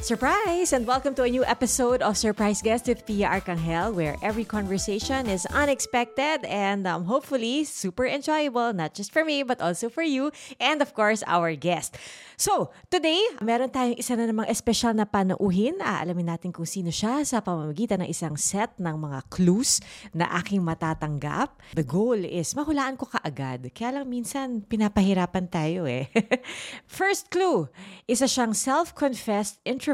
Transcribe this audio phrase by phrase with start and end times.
[0.00, 0.72] Surprise!
[0.72, 5.28] And welcome to a new episode of Surprise Guest with Pia Arcangel, where every conversation
[5.28, 10.32] is unexpected and um, hopefully super enjoyable, not just for me, but also for you,
[10.56, 12.00] and of course, our guest.
[12.40, 15.76] So, today, meron tayong isa na namang espesyal na panauhin.
[15.84, 19.84] Aalamin natin kung sino siya sa pamamagitan ng isang set ng mga clues
[20.16, 21.60] na aking matatanggap.
[21.76, 23.68] The goal is mahulaan ko kaagad.
[23.76, 26.08] Kaya lang minsan, pinapahirapan tayo eh.
[26.88, 27.68] First clue,
[28.08, 29.89] isa siyang self-confessed introvert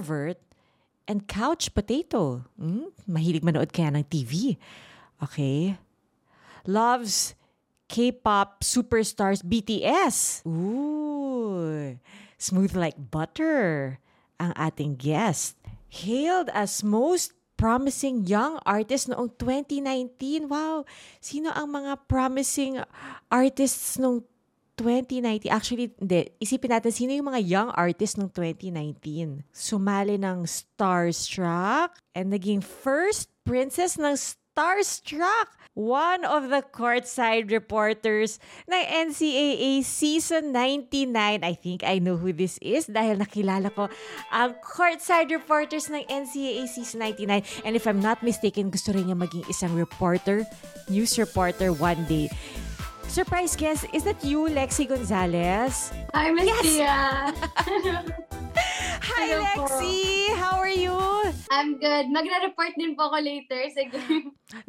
[1.07, 2.45] and couch potato.
[2.59, 2.91] Hmm?
[3.07, 4.59] Mahilig manood kaya ng TV.
[5.23, 5.79] Okay.
[6.67, 7.39] Loves
[7.87, 10.43] K-pop superstars BTS.
[10.45, 11.95] Ooh.
[12.37, 13.99] Smooth like butter
[14.43, 15.57] ang ating guest.
[15.89, 20.51] Hailed as most promising young artist noong 2019.
[20.51, 20.85] Wow!
[21.23, 22.83] Sino ang mga promising
[23.33, 24.27] artists noong
[24.77, 26.29] 2019, actually, hindi.
[26.37, 29.49] Isipin natin, sino yung mga young artists ng 2019?
[29.49, 35.49] Sumali ng Starstruck and naging first princess ng Starstruck.
[35.77, 41.13] One of the courtside reporters ng NCAA Season 99.
[41.45, 43.93] I think I know who this is dahil nakilala ko
[44.33, 47.69] ang courtside reporters ng NCAA Season 99.
[47.69, 50.49] And if I'm not mistaken, gusto rin niya maging isang reporter,
[50.89, 52.33] news reporter one day.
[53.09, 55.93] Surprise guest, is that you, Lexi Gonzalez?
[56.13, 56.63] Hi, Miss Yes!
[56.63, 56.97] Tia.
[59.07, 59.65] Hi, Hello po.
[59.65, 59.97] Lexi!
[60.37, 60.93] How are you?
[61.49, 62.13] I'm good.
[62.13, 63.63] Magre-report din po ako later.
[63.77, 63.97] Sige.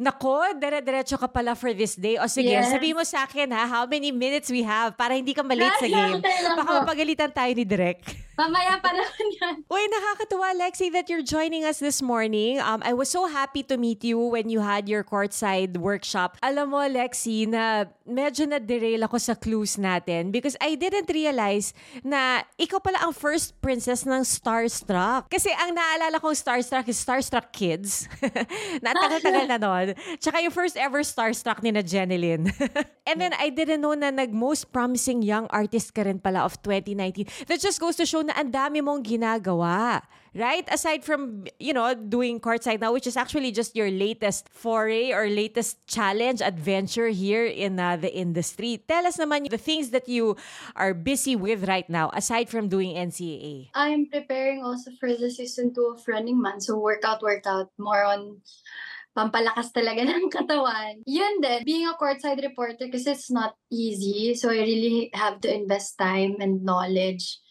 [0.00, 2.16] Nako, dire-diretso ka pala for this day.
[2.16, 2.72] O sige, Yes.
[2.72, 5.88] sabihin mo sa akin ha, how many minutes we have para hindi ka malate sa
[5.92, 6.22] game.
[6.22, 6.72] Baka po.
[6.80, 8.00] mapagalitan tayo ni Direk.
[8.38, 9.54] Mamaya pa naman yan.
[9.74, 12.62] Uy, nakakatuwa, Lexi, that you're joining us this morning.
[12.62, 16.38] Um, I was so happy to meet you when you had your courtside workshop.
[16.38, 21.74] Alam mo, Lexi, na medyo na-derail ako sa clues natin because I didn't realize
[22.06, 25.26] na ikaw pala ang first princess ng Starstruck.
[25.34, 28.06] Kasi ang naalala kong Starstruck is Starstruck Kids.
[28.86, 29.98] na tagal-tagal na nun.
[30.22, 32.46] Tsaka yung first ever Starstruck ni na Jenilyn.
[33.08, 37.50] And then I didn't know na nag-most promising young artist ka rin pala of 2019.
[37.50, 40.04] That just goes to show na ang dami mong ginagawa.
[40.36, 40.62] Right?
[40.70, 45.26] Aside from, you know, doing courtside now, which is actually just your latest foray or
[45.26, 48.84] latest challenge, adventure here in uh, the industry.
[48.86, 50.36] Tell us naman the things that you
[50.76, 53.72] are busy with right now, aside from doing NCAA.
[53.74, 56.60] I'm preparing also for the season 2 of Running Man.
[56.60, 57.72] So workout, workout.
[57.80, 58.38] More on
[59.18, 61.02] pampalakas talaga ng katawan.
[61.02, 64.38] Yun din, being a courtside reporter kasi it's not easy.
[64.38, 67.42] So I really have to invest time and knowledge.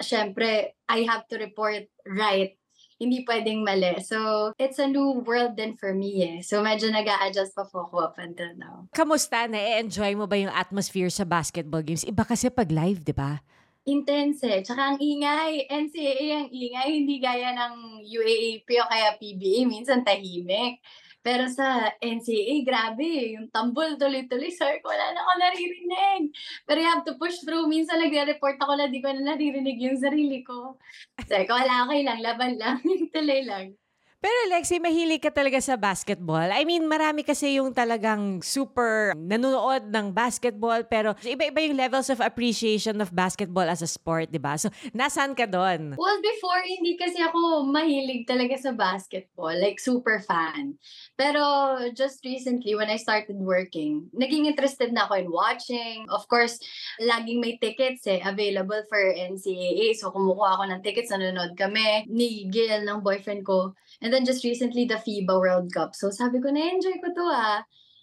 [0.00, 2.56] Siyempre, I have to report right.
[2.96, 4.00] Hindi pwedeng mali.
[4.00, 6.36] So, it's a new world din for me eh.
[6.40, 8.88] So, medyo nag adjust pa po ako up until now.
[8.96, 9.44] Kamusta?
[9.44, 12.08] Na-enjoy mo ba yung atmosphere sa basketball games?
[12.08, 13.44] Iba kasi pag live, di ba?
[13.84, 14.64] Intense eh.
[14.64, 15.68] Tsaka ang ingay.
[15.68, 16.88] NCAA ang ingay.
[17.04, 19.68] Hindi gaya ng UAAP o kaya PBA.
[19.68, 20.80] Minsan tahimik.
[21.26, 23.34] Pero sa NCAA, grabe.
[23.34, 24.54] Yung tambol tuloy-tuloy.
[24.54, 26.22] Sir, wala na ako naririnig.
[26.62, 27.66] Pero you have to push through.
[27.66, 30.78] Minsan nagre-report ako na di ko na naririnig yung sarili ko.
[31.26, 32.22] Sir, wala okay lang.
[32.22, 32.78] Laban lang.
[33.14, 33.74] tuloy lang.
[34.16, 36.48] Pero Lexi, mahilig ka talaga sa basketball.
[36.48, 42.24] I mean, marami kasi yung talagang super nanonood ng basketball pero iba-iba yung levels of
[42.24, 44.56] appreciation of basketball as a sport, di ba?
[44.56, 46.00] So, nasaan ka doon?
[46.00, 49.52] Well, before, hindi kasi ako mahilig talaga sa basketball.
[49.52, 50.80] Like, super fan.
[51.20, 51.44] Pero
[51.92, 56.08] just recently, when I started working, naging interested na ako in watching.
[56.08, 56.56] Of course,
[57.04, 59.92] laging may tickets eh, available for NCAA.
[59.92, 63.76] So, kumukuha ako ng tickets, nanonood kami ni Gil, ng boyfriend ko.
[64.02, 65.94] And then just recently, the FIBA World Cup.
[65.94, 67.60] So, sabi ko, na-enjoy ko to ah.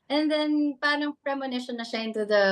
[0.09, 2.43] And then, parang premonition na siya into the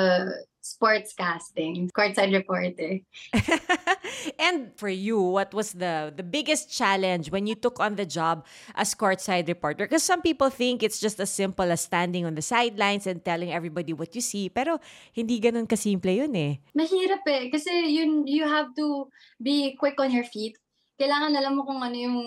[0.62, 3.02] sports casting, courtside reporter.
[4.40, 8.46] and for you, what was the the biggest challenge when you took on the job
[8.78, 9.90] as courtside reporter?
[9.90, 13.52] Because some people think it's just as simple as standing on the sidelines and telling
[13.52, 14.47] everybody what you see.
[14.50, 14.79] Pero
[15.12, 16.62] hindi ganun kasimple yun eh.
[16.78, 17.50] Mahirap eh.
[17.50, 19.09] Kasi yun, you have to
[19.41, 20.56] be quick on your feet.
[21.01, 22.19] Kailangan alam mo kung ano yung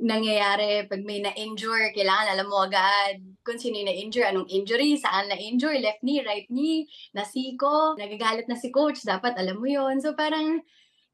[0.00, 1.92] nangyayari pag may na-injure.
[1.92, 6.48] Kailangan alam mo agad kung sino yung na-injure, anong injury, saan na-injure, left knee, right
[6.48, 10.64] knee, nasiko, nagagalit na si coach, dapat alam mo yon So parang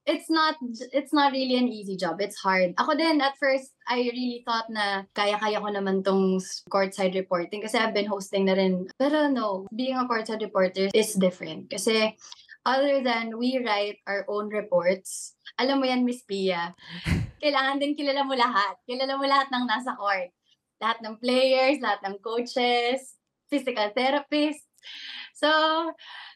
[0.06, 0.55] it's not
[0.94, 2.23] it's not really an easy job.
[2.23, 2.79] It's hard.
[2.79, 6.38] Ako din at first I really thought na kaya-kaya ko naman tong
[6.70, 8.87] courtside reporting kasi I've been hosting na rin.
[9.02, 12.14] Pero no, being a courtside reporter is different kasi
[12.64, 16.75] other than we write our own reports, alam mo yan, Miss Pia,
[17.39, 18.79] kailangan din kilala mo lahat.
[18.87, 20.31] Kilala mo lahat ng nasa court.
[20.83, 23.17] Lahat ng players, lahat ng coaches,
[23.47, 24.67] physical therapists.
[25.39, 25.49] So,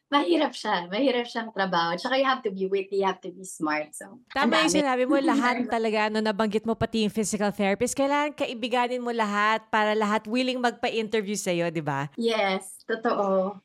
[0.08, 0.88] mahirap siya.
[0.88, 1.98] Mahirap siyang trabaho.
[1.98, 3.92] Tsaka you have to be witty, you have to be smart.
[3.92, 8.32] So, Tama yung sinabi mo, lahat talaga, no, nabanggit mo pati yung physical therapist, kailangan
[8.38, 12.08] kaibiganin mo lahat para lahat willing magpa-interview sa'yo, di ba?
[12.16, 13.58] Yes, totoo.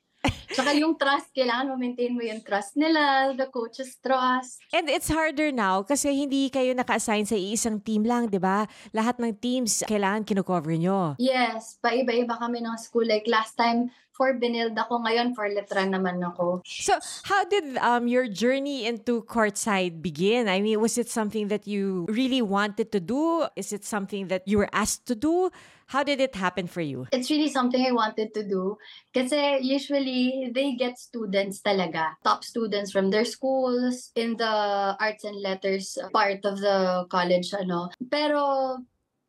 [0.54, 4.62] Tsaka yung trust, kailangan ma-maintain mo yung trust nila, the coach's trust.
[4.72, 8.70] And it's harder now kasi hindi kayo naka-assign sa iisang team lang, di ba?
[8.94, 11.18] Lahat ng teams, kailangan kinocover nyo.
[11.18, 13.06] Yes, paiba-iba kami ng school.
[13.10, 16.62] Like last time, for Benilde ako, ngayon for Letran naman ako.
[16.64, 20.46] So, how did um your journey into courtside begin?
[20.46, 23.50] I mean, was it something that you really wanted to do?
[23.58, 25.50] Is it something that you were asked to do?
[25.94, 27.06] How did it happen for you?
[27.14, 28.82] It's really something I wanted to do.
[29.14, 32.18] Kasi usually, they get students talaga.
[32.26, 37.94] Top students from their schools, in the arts and letters part of the college, ano.
[38.10, 38.82] Pero,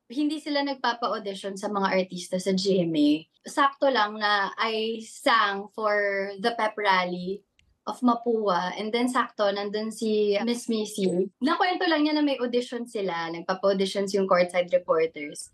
[0.09, 3.29] hindi sila nagpapa-audition sa mga artista sa GMA.
[3.45, 7.45] Sakto lang na I sang for the pep rally
[7.85, 8.73] of Mapua.
[8.81, 11.29] And then sakto, nandun si Miss Missy.
[11.45, 13.29] Nakwento lang niya na may audition sila.
[13.37, 15.53] Nagpapa-auditions yung courtside reporters.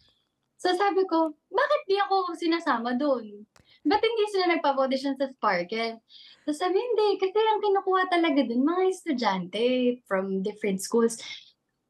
[0.60, 3.48] So sabi ko, bakit di ako sinasama doon?
[3.80, 6.04] Ba't hindi sila nagpa-audition sa Sparkle?
[6.44, 7.16] So sabi, hindi.
[7.16, 9.64] Kasi ang kinukuha talaga dun, mga estudyante
[10.04, 11.16] from different schools.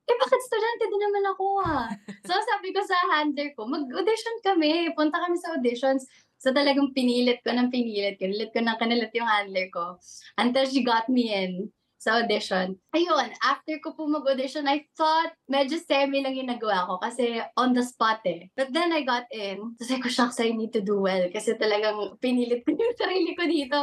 [0.07, 1.91] Eh, bakit estudyante din naman ako ah?
[2.31, 4.95] So sabi ko sa handler ko, mag-audition kami.
[4.95, 6.07] Punta kami sa auditions.
[6.39, 8.23] So talagang pinilit ko ng pinilit.
[8.23, 9.99] Kinilit ko ng kanilit yung handler ko.
[10.39, 12.81] Until she got me in sa audition.
[12.97, 17.77] Ayun, after ko po mag-audition, I thought medyo semi lang yung nagawa ko kasi on
[17.77, 18.49] the spot eh.
[18.57, 19.77] But then I got in.
[19.77, 23.45] Tapos ko, shucks, I need to do well kasi talagang pinilit ko yung sarili ko
[23.45, 23.79] dito.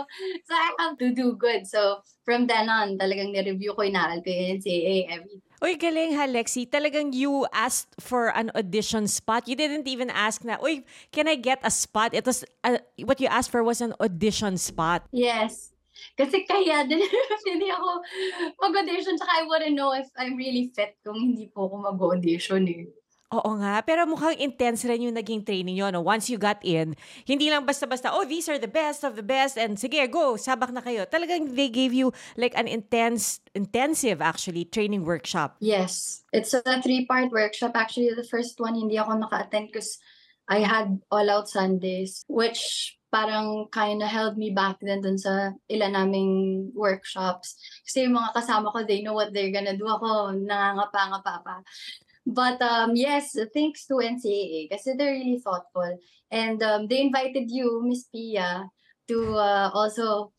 [0.49, 1.69] So I have to do good.
[1.69, 5.45] So from then on, talagang ni-review ko, inaral ko yung NCAA, everything.
[5.57, 6.69] Uy, galing ha, Lexi.
[6.69, 9.49] Talagang you asked for an audition spot.
[9.49, 12.13] You didn't even ask na, uy, can I get a spot?
[12.13, 15.09] It was, uh, what you asked for was an audition spot.
[15.09, 15.73] Yes.
[16.17, 17.01] Kasi kaya din
[17.49, 17.89] hindi ako
[18.61, 19.15] mag-audition.
[19.15, 22.89] Tsaka I wanna know if I'm really fit kung hindi po ako mag-audition eh.
[23.35, 25.91] Oo nga, pero mukhang intense rin yung naging training nyo.
[25.91, 25.99] No?
[25.99, 26.95] Once you got in,
[27.27, 30.71] hindi lang basta-basta, oh, these are the best of the best, and sige, go, sabak
[30.71, 31.03] na kayo.
[31.03, 35.59] Talagang they gave you like an intense, intensive actually, training workshop.
[35.59, 36.23] Yes.
[36.31, 37.75] It's a three-part workshop.
[37.75, 39.99] Actually, the first one, hindi ako naka-attend because
[40.47, 45.95] I had all-out Sundays, which parang kind of held me back din dun sa ilan
[45.95, 46.33] naming
[46.75, 47.56] workshops.
[47.88, 49.88] Kasi yung mga kasama ko, they know what they're gonna do.
[49.88, 51.57] Ako, nangangapa-ngapa pa.
[52.27, 55.95] But um, yes, thanks to NCAA kasi they're really thoughtful.
[56.27, 58.68] And um, they invited you, Miss Pia,
[59.07, 60.36] to uh, also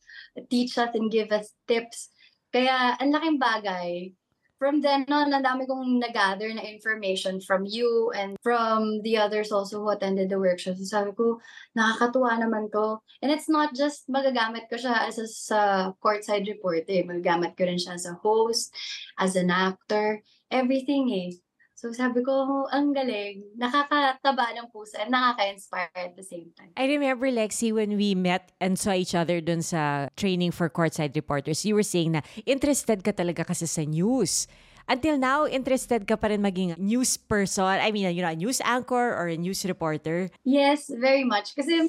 [0.53, 2.13] teach us and give us tips.
[2.53, 4.13] Kaya ang laking bagay.
[4.59, 9.55] From then on, ang dami kong nag-gather na information from you and from the others
[9.55, 10.75] also who attended the workshop.
[10.75, 11.39] So sabi ko,
[11.79, 12.99] nakakatuwa naman to.
[13.23, 17.07] And it's not just magagamit ko siya as a sa courtside reporter.
[17.07, 18.75] Magagamit ko rin siya as a host,
[19.15, 20.19] as an actor,
[20.51, 21.39] everything eh.
[21.79, 23.55] So sabi ko, ang galing.
[23.55, 26.75] Nakakataba ng puso and nakaka-inspire at the same time.
[26.75, 31.15] I remember, Lexi, when we met and saw each other dun sa training for courtside
[31.15, 34.43] reporters, you were saying na interested ka talaga kasi sa news.
[34.91, 37.79] Until now, interested ka pa rin maging news person?
[37.79, 40.27] I mean, you know, a news anchor or a news reporter?
[40.43, 41.55] Yes, very much.
[41.55, 41.87] Kasi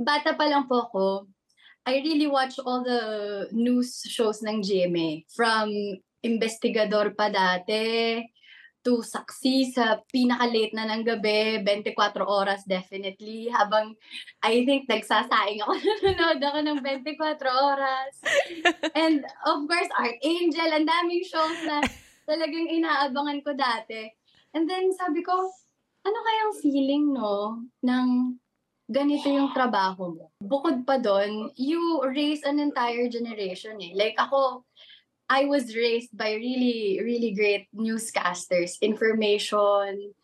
[0.00, 1.28] bata pa lang po ako,
[1.84, 5.28] I really watch all the news shows ng GMA.
[5.36, 5.68] From
[6.24, 8.24] investigador pa dati,
[8.86, 13.50] to saksi sa pinaka-late na ng gabi, 24 oras definitely.
[13.50, 13.94] Habang,
[14.42, 18.12] I think, nagsasaing ako, nanonood ako ng 24 oras.
[18.94, 21.82] And of course, Art Angel, ang daming shows na
[22.28, 24.12] talagang inaabangan ko dati.
[24.52, 25.34] And then sabi ko,
[26.04, 28.38] ano kayang feeling, no, ng
[28.88, 30.26] ganito yung trabaho mo.
[30.40, 33.92] Bukod pa doon, you raise an entire generation eh.
[33.92, 34.64] Like ako,
[35.28, 38.80] I was raised by really, really great newscasters.
[38.80, 40.16] Information,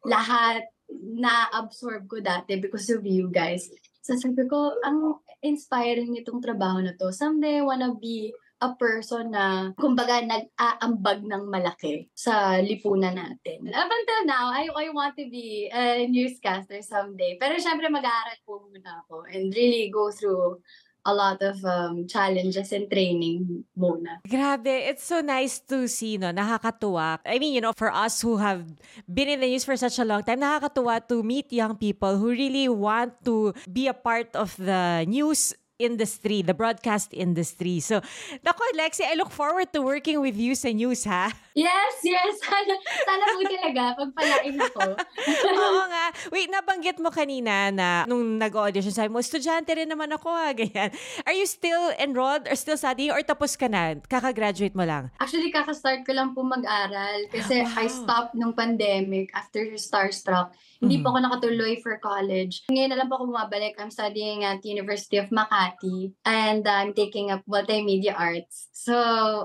[0.00, 3.68] lahat na-absorb ko dati because of you guys.
[4.00, 7.12] So sabi ko, ang inspiring nitong trabaho na to.
[7.12, 8.32] Someday, I wanna be
[8.64, 13.68] a person na, kumbaga, nag-aambag ng malaki sa lipunan natin.
[13.68, 17.36] Up until now, I, I want to be a newscaster someday.
[17.36, 20.64] Pero syempre, mag-aaral po muna ako and really go through
[21.06, 24.18] a lot of um, challenges and training muna.
[24.26, 26.34] Grabe, it's so nice to see, no?
[26.34, 27.22] Nakakatuwa.
[27.24, 28.66] I mean, you know, for us who have
[29.06, 32.34] been in the news for such a long time, nakakatuwa to meet young people who
[32.34, 37.80] really want to be a part of the news industry, the broadcast industry.
[37.80, 38.00] So,
[38.42, 41.32] nako, Lexi, I look forward to working with you sa news, ha?
[41.56, 42.36] Yes, yes.
[42.44, 42.74] Sana,
[43.08, 44.82] sana po talaga, pagpalain ako.
[45.64, 46.06] Oo nga.
[46.28, 50.92] Wait, nabanggit mo kanina na nung nag-audition, sabi mo, estudyante rin naman ako ha, ganyan.
[51.24, 53.96] Are you still enrolled or still studying or tapos ka na?
[54.04, 55.08] Kaka-graduate mo lang?
[55.16, 57.72] Actually, kakastart ko lang po mag-aral kasi Wow.
[57.80, 60.52] I stopped nung pandemic after Starstruck.
[60.76, 61.02] Hindi Mhm.
[61.02, 62.68] po ako nakatuloy for college.
[62.68, 63.80] Ngayon na lang po ako bumabalik.
[63.80, 68.68] I'm studying at University of Makati and I'm taking up multimedia arts.
[68.76, 68.92] So,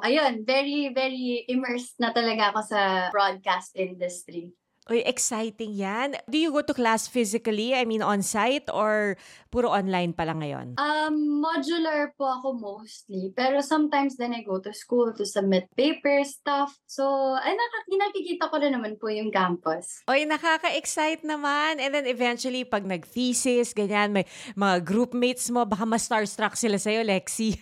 [0.03, 2.81] ayun, very, very immersed na talaga ako sa
[3.13, 4.50] broadcast industry.
[4.89, 6.17] Uy, exciting yan.
[6.25, 7.77] Do you go to class physically?
[7.77, 9.13] I mean, on-site or
[9.53, 10.81] puro online pa lang ngayon?
[10.81, 13.29] Um, modular po ako mostly.
[13.38, 16.74] Pero sometimes then I go to school to submit paper stuff.
[16.89, 17.05] So,
[17.38, 20.01] ay, nak- nakikita ko na naman po yung campus.
[20.10, 21.77] Uy, nakaka-excite naman.
[21.77, 24.25] And then eventually, pag nag-thesis, ganyan, may
[24.58, 27.53] mga groupmates mo, baka ma-starstruck sila sa'yo, Lexi.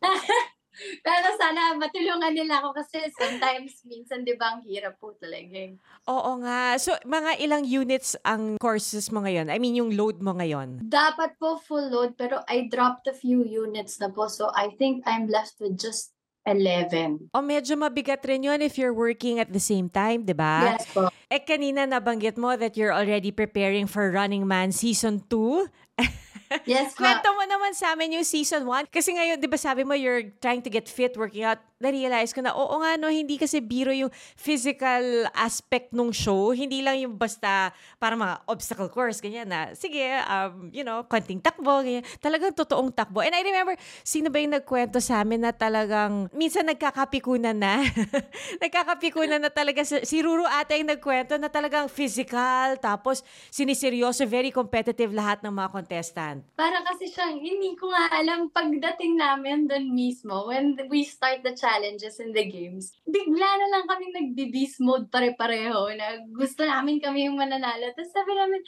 [1.00, 5.54] Pero sana matulungan nila ako kasi sometimes, minsan, di ba, ang hirap po talaga.
[5.54, 5.78] eh.
[6.10, 6.76] Oo nga.
[6.76, 9.48] So, mga ilang units ang courses mo ngayon?
[9.48, 10.82] I mean, yung load mo ngayon?
[10.84, 14.26] Dapat po full load, pero I dropped a few units na po.
[14.26, 16.12] So, I think I'm left with just
[16.44, 17.32] 11.
[17.32, 20.76] O medyo mabigat rin yun if you're working at the same time, di ba?
[20.76, 21.08] yes po.
[21.32, 25.64] Eh, kanina nabanggit mo that you're already preparing for Running Man Season 2.
[26.64, 27.02] Yes po.
[27.04, 28.88] Kwento mo naman sa amin yung Season 1.
[28.92, 31.58] Kasi ngayon, di ba sabi mo, you're trying to get fit, working out.
[31.84, 36.56] Na-realize ko na, oo nga no, hindi kasi biro yung physical aspect nung show.
[36.56, 41.44] Hindi lang yung basta para mga obstacle course, ganyan na, sige, um, you know, konting
[41.44, 42.04] takbo, ganyan.
[42.24, 43.20] Talagang totoong takbo.
[43.20, 47.84] And I remember, sino ba yung nagkwento sa amin na talagang, minsan nagkakapikunan na.
[48.64, 49.84] nagkakapikunan na talaga.
[49.84, 53.20] Si Ruru ata yung nagkwento na talagang physical, tapos
[53.52, 56.38] siniseryoso, very competitive lahat ng mga contestant.
[56.54, 61.52] Para kasi siyang, hindi ko nga alam pagdating namin doon mismo, when we start the
[61.74, 67.26] challenges and the games, bigla na lang kami nagbe-beast mode pare-pareho na gusto namin kami
[67.26, 67.90] yung mananalo.
[67.98, 68.62] Tapos sabi namin,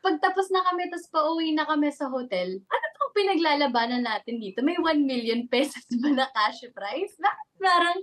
[0.00, 4.64] pagtapos na kami, tapos pauwi na kami sa hotel, ano pang pinaglalabanan natin dito?
[4.64, 7.12] May 1 million pesos ba na cash prize?
[7.20, 7.98] Bakit parang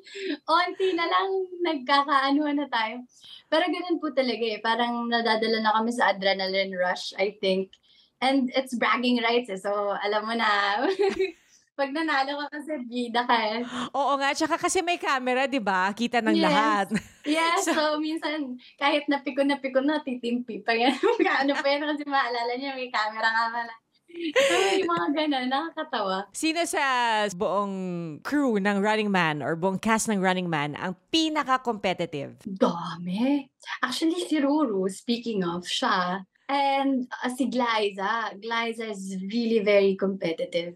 [0.45, 1.29] onti na lang
[1.65, 3.01] nagkakaanuhan na tayo?
[3.49, 4.61] Pero ganun po talaga eh.
[4.61, 7.73] Parang nadadala na kami sa adrenaline rush, I think.
[8.21, 9.59] And it's bragging rights eh.
[9.59, 10.83] So, alam mo na,
[11.73, 13.61] pag nanalo ka kasi, bida ka eh.
[13.97, 15.89] Oo nga, tsaka kasi may camera, di ba?
[15.91, 16.45] Kita ng Yes.
[16.45, 16.87] lahat.
[17.23, 20.91] Yes, so, minsan, kahit napiko na piko na, titimpi pa yan.
[21.41, 23.73] ano pa yan kasi maalala niya, may camera nga pala.
[24.13, 26.17] So, yung mga ganun, nakakatawa.
[26.35, 26.83] Sino sa
[27.33, 27.73] buong
[28.21, 32.43] crew ng Running Man or buong cast ng Running Man ang pinaka-competitive?
[32.45, 33.47] Dami.
[33.81, 38.37] Actually, si Ruru, speaking of, siya, and uh, si Glyza.
[38.37, 40.75] Glyza is really very competitive.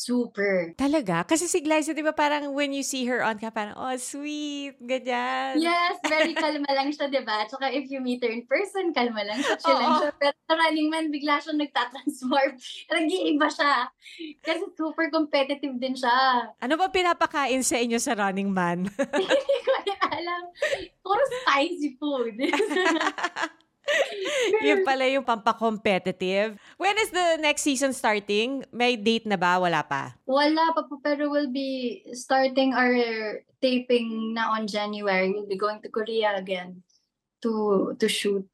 [0.00, 0.72] Super.
[0.80, 1.28] Talaga?
[1.28, 4.80] Kasi si Glyza, di ba parang when you see her on ka, parang, oh, sweet,
[4.80, 5.60] ganyan.
[5.60, 7.44] Yes, very kalma lang siya, di ba?
[7.44, 10.10] Tsaka if you meet her in person, kalma lang siya, chill lang siya.
[10.16, 12.56] Pero sa running man, bigla siyang nagtatransform.
[12.96, 13.92] Nag-iiba siya.
[14.40, 16.48] Kasi super competitive din siya.
[16.64, 18.88] Ano ba pinapakain sa inyo sa Running Man?
[19.20, 20.42] Hindi ko alam.
[21.04, 22.40] Puro spicy food.
[24.60, 26.56] Yun pala yung pampa-competitive.
[26.76, 28.64] When is the next season starting?
[28.72, 29.56] May date na ba?
[29.56, 30.14] Wala pa?
[30.28, 32.92] Wala pa po, pero we'll be starting our
[33.64, 35.32] taping na on January.
[35.32, 36.84] We'll be going to Korea again
[37.40, 38.46] to to shoot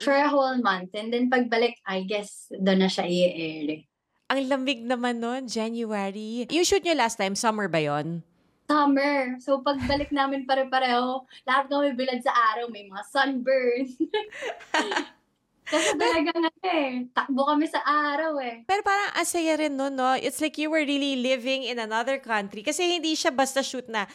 [0.00, 0.96] for a whole month.
[0.96, 3.84] And then pagbalik, I guess, doon na siya i-air.
[4.32, 6.48] Ang lamig naman nun, January.
[6.48, 8.24] Yung shoot nyo last time, summer ba yon?
[8.70, 9.34] Summer.
[9.42, 13.90] So pagbalik namin pare-pareho, lahat kami bilad sa araw, may mga sunburn.
[15.70, 18.66] Kasi talaga nga eh, takbo kami sa araw eh.
[18.66, 20.18] Pero parang asaya rin nun, no?
[20.18, 22.66] It's like you were really living in another country.
[22.66, 24.10] Kasi hindi siya basta shoot na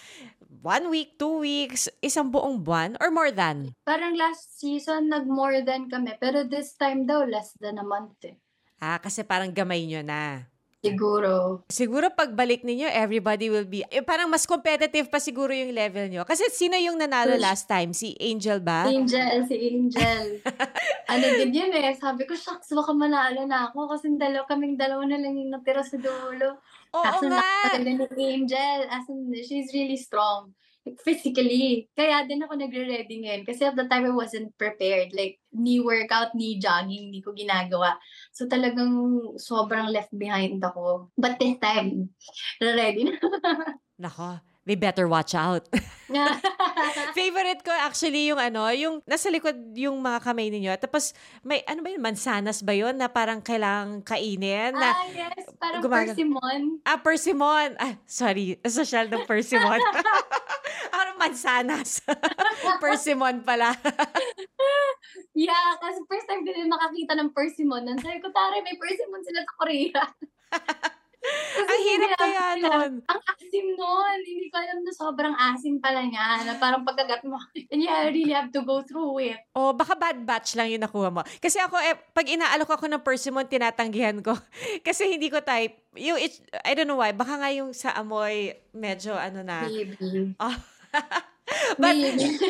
[0.59, 3.71] one week, two weeks, isang buong buwan, or more than.
[3.87, 6.17] Parang last season, nag-more than kami.
[6.19, 8.35] Pero this time daw, less than a month eh.
[8.83, 10.51] Ah, kasi parang gamay nyo na.
[10.91, 11.31] Siguro.
[11.71, 16.21] Siguro pagbalik ninyo, everybody will be, eh, parang mas competitive pa siguro yung level nyo.
[16.27, 17.95] Kasi sino yung nanalo last time?
[17.95, 18.85] Si Angel ba?
[18.85, 20.27] Angel, si Angel.
[21.13, 21.95] ano din yun eh.
[21.95, 25.81] Sabi ko, shucks, baka manalo na ako kasi dalaw, kaming dalawa na lang yung natira
[25.81, 26.59] sa dulo.
[26.95, 27.41] Oo Kaso nga.
[27.41, 28.79] napakaganda ni Angel.
[28.87, 30.55] As in, she's really strong.
[31.01, 31.89] Physically.
[31.97, 33.43] Kaya din ako nagre-ready ngayon.
[33.43, 35.17] Kasi at the time, I wasn't prepared.
[35.17, 37.97] Like, ni workout, ni jogging, hindi ko ginagawa.
[38.29, 38.93] So, talagang
[39.41, 41.09] sobrang left behind ako.
[41.17, 42.13] But this time,
[42.61, 43.17] ready na.
[44.05, 44.54] Nako.
[44.65, 45.69] They better watch out.
[47.17, 50.73] Favorite ko actually yung ano, yung nasa likod yung mga kamay ninyo.
[50.81, 51.13] Tapos
[51.45, 54.73] may ano ba yun, mansanas ba yun na parang kailangang kainin?
[54.73, 55.45] Na, ah, yes.
[55.61, 56.61] Parang gumaga- persimmon.
[56.83, 57.69] ah, persimmon.
[57.77, 58.57] Ah, sorry.
[58.65, 59.79] Social ng persimmon.
[60.97, 62.01] ano mansanas?
[62.83, 63.73] persimmon pala.
[65.37, 67.85] Yeah, kasi first time ko din makakita ng persimmon.
[68.01, 70.01] Sabi ko, tara, may persimmon sila sa Korea.
[71.55, 72.91] Kasi Ang hirap kaya nun.
[73.05, 74.19] Ang asim nun.
[74.21, 76.43] Hindi ko alam na sobrang asim pala niya.
[76.45, 77.39] Na parang pagkagat mo,
[77.71, 79.39] and you really have to go through it.
[79.55, 81.21] O, baka bad batch lang yung nakuha mo.
[81.39, 84.35] Kasi ako, eh, pag inaalok ako ng persimmon, tinatanggihan ko.
[84.87, 85.91] Kasi hindi ko type.
[85.95, 89.65] Yung, it, I don't know why, baka nga yung sa amoy, medyo ano na.
[89.65, 90.35] Maybe.
[90.39, 90.55] Oh.
[91.81, 91.93] But,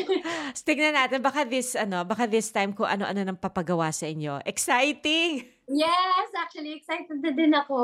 [0.67, 4.39] tignan natin, baka this, ano, baka this time kung ano-ano nang papagawa sa inyo.
[4.47, 5.43] Exciting!
[5.65, 7.77] yes, actually, excited na din ako.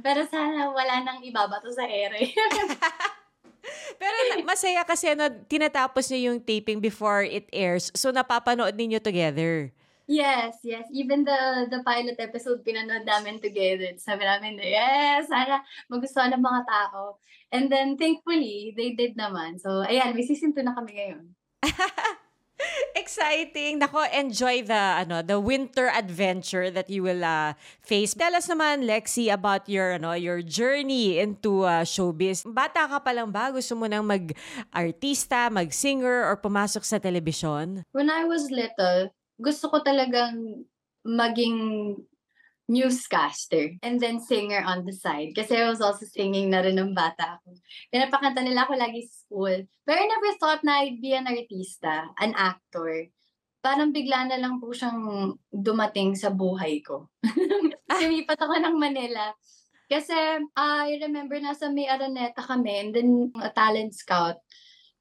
[0.00, 2.32] Pero sana wala nang ibabato sa ere.
[4.00, 7.90] Pero masaya kasi ano, tinatapos niyo yung taping before it airs.
[7.98, 9.74] So, napapanood ninyo together.
[10.06, 10.86] Yes, yes.
[10.94, 13.94] Even the the pilot episode, pinanood namin together.
[13.98, 17.18] Sabi namin, yes, sana magustuhan ng mga tao.
[17.54, 19.62] And then, thankfully, they did naman.
[19.62, 21.24] So, ayan, may season 2 na kami ngayon.
[22.96, 23.78] Exciting.
[23.78, 27.52] Nako, enjoy the ano, the winter adventure that you will uh,
[27.84, 28.16] face.
[28.16, 32.42] Tell us naman Lexi about your ano, your journey into uh, showbiz.
[32.48, 33.52] Bata ka pa lang ba?
[33.52, 37.84] Gusto mo nang mag-artista, mag-singer or pumasok sa telebisyon?
[37.92, 40.64] When I was little, gusto ko talagang
[41.06, 41.56] maging
[42.66, 45.30] newscaster and then singer on the side.
[45.38, 47.54] Kasi I was also singing na rin ng bata ako.
[47.94, 49.56] Pinapakanta nila ako lagi sa school.
[49.86, 53.06] Pero I never thought na I'd be an artista, an actor.
[53.62, 57.06] Parang bigla na lang po siyang dumating sa buhay ko.
[58.02, 59.30] Lumipat ako ng Manila.
[59.86, 64.42] Kasi I remember nasa may Araneta kami and then a talent scout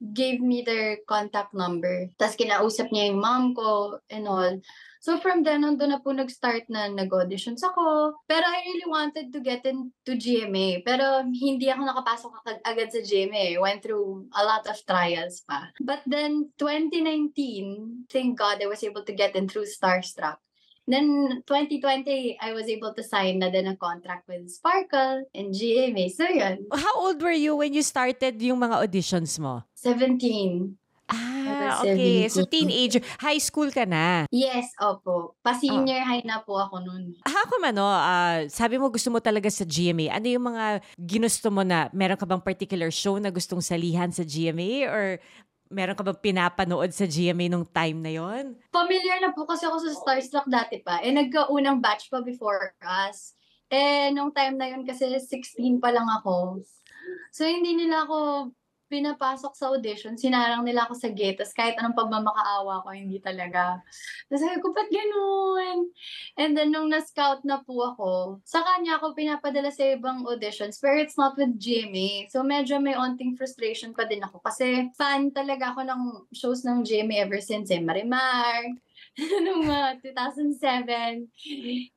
[0.01, 2.11] gave me their contact number.
[2.19, 4.59] Tapos kinausap niya yung mom ko and all.
[4.99, 8.17] So from then on, doon na po nag-start na nag-auditions ako.
[8.25, 10.81] Pero I really wanted to get into GMA.
[10.81, 13.61] Pero hindi ako nakapasok agad, agad sa GMA.
[13.61, 15.69] Went through a lot of trials pa.
[15.77, 20.41] But then 2019, thank God I was able to get in through Starstruck.
[20.85, 26.13] Then 2020, I was able to sign na din a contract with Sparkle and GMA.
[26.13, 29.65] So yun, How old were you when you started yung mga auditions mo?
[29.73, 30.77] 17.
[31.09, 32.25] Ah, okay.
[32.29, 32.49] So 17.
[32.49, 34.25] teenager, high school ka na.
[34.33, 35.37] Yes, opo.
[35.41, 37.13] Pa-senior high na po ako nun.
[37.25, 40.09] Ah, Ako man, no, ah, sabi mo gusto mo talaga sa GMA.
[40.13, 44.25] Ano yung mga ginusto mo na, meron ka bang particular show na gustong salihan sa
[44.25, 44.89] GMA?
[44.89, 45.21] Or
[45.75, 48.55] meron ka bang pinapanood sa GMA nung time na yon?
[48.72, 51.03] Familiar na po kasi ako sa Starstruck dati pa.
[51.03, 53.35] Eh, nagkaunang batch pa before us.
[53.68, 56.64] Eh, nung time na yun kasi 16 pa lang ako.
[57.35, 58.50] So, hindi nila ako
[58.87, 60.13] pinapasok sa audition.
[60.15, 61.41] Sinarang nila ako sa gate.
[61.41, 63.81] Tapos kahit anong pagmamakaawa ko, hindi talaga.
[64.29, 65.89] Tapos sabi ko, ba't ganun?
[66.37, 68.11] And then, nung na-scout na po ako,
[68.45, 70.77] sa kanya ako pinapadala sa ibang auditions.
[70.77, 72.29] Pero it's not with GMA.
[72.29, 74.39] So, medyo may onting frustration pa din ako.
[74.45, 76.01] Kasi fan talaga ako ng
[76.35, 77.81] shows ng GMA ever since eh.
[77.81, 78.75] Marimar,
[79.45, 81.31] nung mga 2007.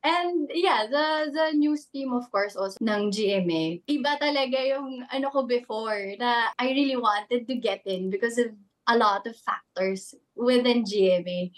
[0.06, 3.82] And yeah, the the news team of course also ng GMA.
[3.90, 8.54] Iba talaga yung ano ko before na I really wanted to get in because of
[8.88, 11.52] a lot of factors within GMA.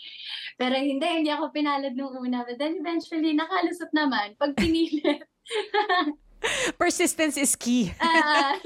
[0.58, 2.42] Pero hindi, hindi ako pinalad nung una.
[2.42, 4.34] But then eventually, nakalusot naman.
[4.40, 5.22] Pag pinilit.
[6.80, 7.92] Persistence is key.
[8.00, 8.56] Ah,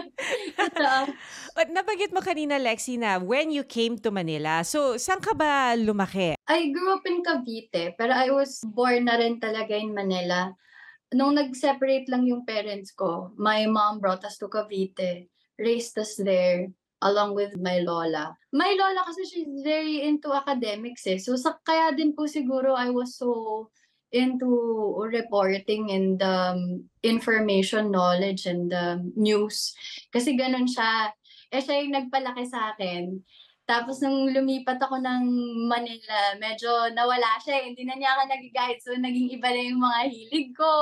[0.58, 1.00] totoo.
[1.56, 5.74] At nabanggit mo kanina, Lexi, na when you came to Manila, so saan ka ba
[5.78, 6.34] lumaki?
[6.46, 10.52] I grew up in Cavite, pero I was born na rin talaga in Manila.
[11.14, 16.68] Nung nag-separate lang yung parents ko, my mom brought us to Cavite, raised us there,
[17.04, 18.34] along with my lola.
[18.50, 21.20] My lola kasi she's very into academics eh.
[21.20, 23.68] So sa, kaya din po siguro I was so
[24.14, 24.46] into
[25.10, 29.74] reporting and um, information knowledge and um, news.
[30.14, 31.10] Kasi ganun siya.
[31.50, 33.18] Eh siya yung nagpalaki sa akin.
[33.64, 35.24] Tapos nung lumipat ako ng
[35.72, 37.64] Manila, medyo nawala siya.
[37.64, 37.72] eh.
[37.72, 38.80] Hindi na niya ako nag-guide.
[38.84, 40.72] So naging iba na yung mga hilig ko.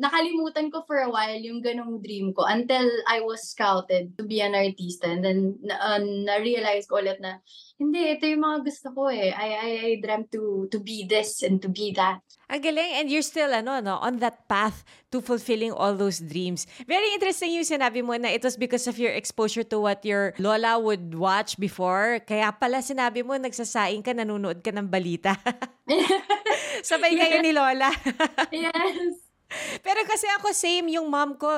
[0.00, 4.40] Nakalimutan ko for a while yung ganong dream ko until I was scouted to be
[4.40, 5.04] an artist.
[5.04, 7.44] And then uh, na-realize ko ulit na,
[7.82, 9.34] hindi, ito yung mga gusto ko eh.
[9.34, 12.22] I, I, I dreamt to, to be this and to be that.
[12.46, 16.68] Ang galing, and you're still ano, no, on that path to fulfilling all those dreams.
[16.86, 20.36] Very interesting yung sinabi mo na it was because of your exposure to what your
[20.38, 22.22] lola would watch before.
[22.22, 25.34] Kaya pala sinabi mo, nagsasaing ka, nanonood ka ng balita.
[26.86, 27.90] Sabay kayo ni lola.
[28.54, 29.21] yes.
[29.86, 31.48] Pero kasi ako same yung mom ko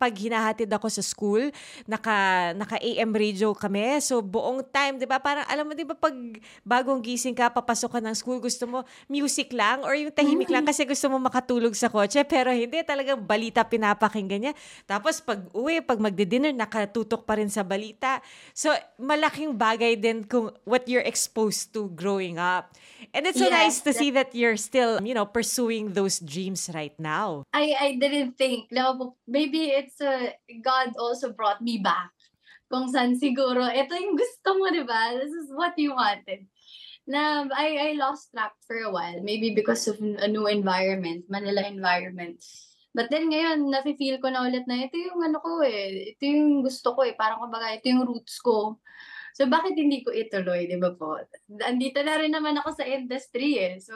[0.00, 1.52] pag hinahatid ako sa school,
[1.84, 4.00] naka naka AM radio kami.
[4.00, 5.20] So buong time, 'di ba?
[5.20, 6.16] Parang alam mo 'di ba pag
[6.64, 8.78] bagong gising ka, papasok ka ng school, gusto mo
[9.12, 13.20] music lang or yung tahimik lang kasi gusto mo makatulog sa kotse, pero hindi talagang
[13.20, 14.54] balita pinapakinggan niya.
[14.88, 18.24] Tapos pag uwi, pag magdi-dinner, nakatutok pa rin sa balita.
[18.56, 22.72] So malaking bagay din kung what you're exposed to growing up.
[23.12, 26.70] And it's so yes, nice to see that you're still, you know, pursuing those dreams
[26.72, 27.29] right now.
[27.52, 28.70] I I didn't think.
[28.70, 32.10] No, maybe it's uh, God also brought me back.
[32.70, 35.18] Kung saan siguro, ito yung gusto mo, di ba?
[35.18, 36.46] This is what you wanted.
[37.10, 39.18] Na I, I lost track for a while.
[39.26, 42.38] Maybe because of a new environment, Manila environment.
[42.94, 46.14] But then ngayon, nafe-feel ko na ulit na ito yung ano ko eh.
[46.14, 47.14] Ito yung gusto ko eh.
[47.18, 48.78] Parang kumbaga, ito yung roots ko.
[49.34, 51.18] So, bakit hindi ko ituloy, di ba po?
[51.62, 53.74] Andito na rin naman ako sa industry eh.
[53.78, 53.94] So,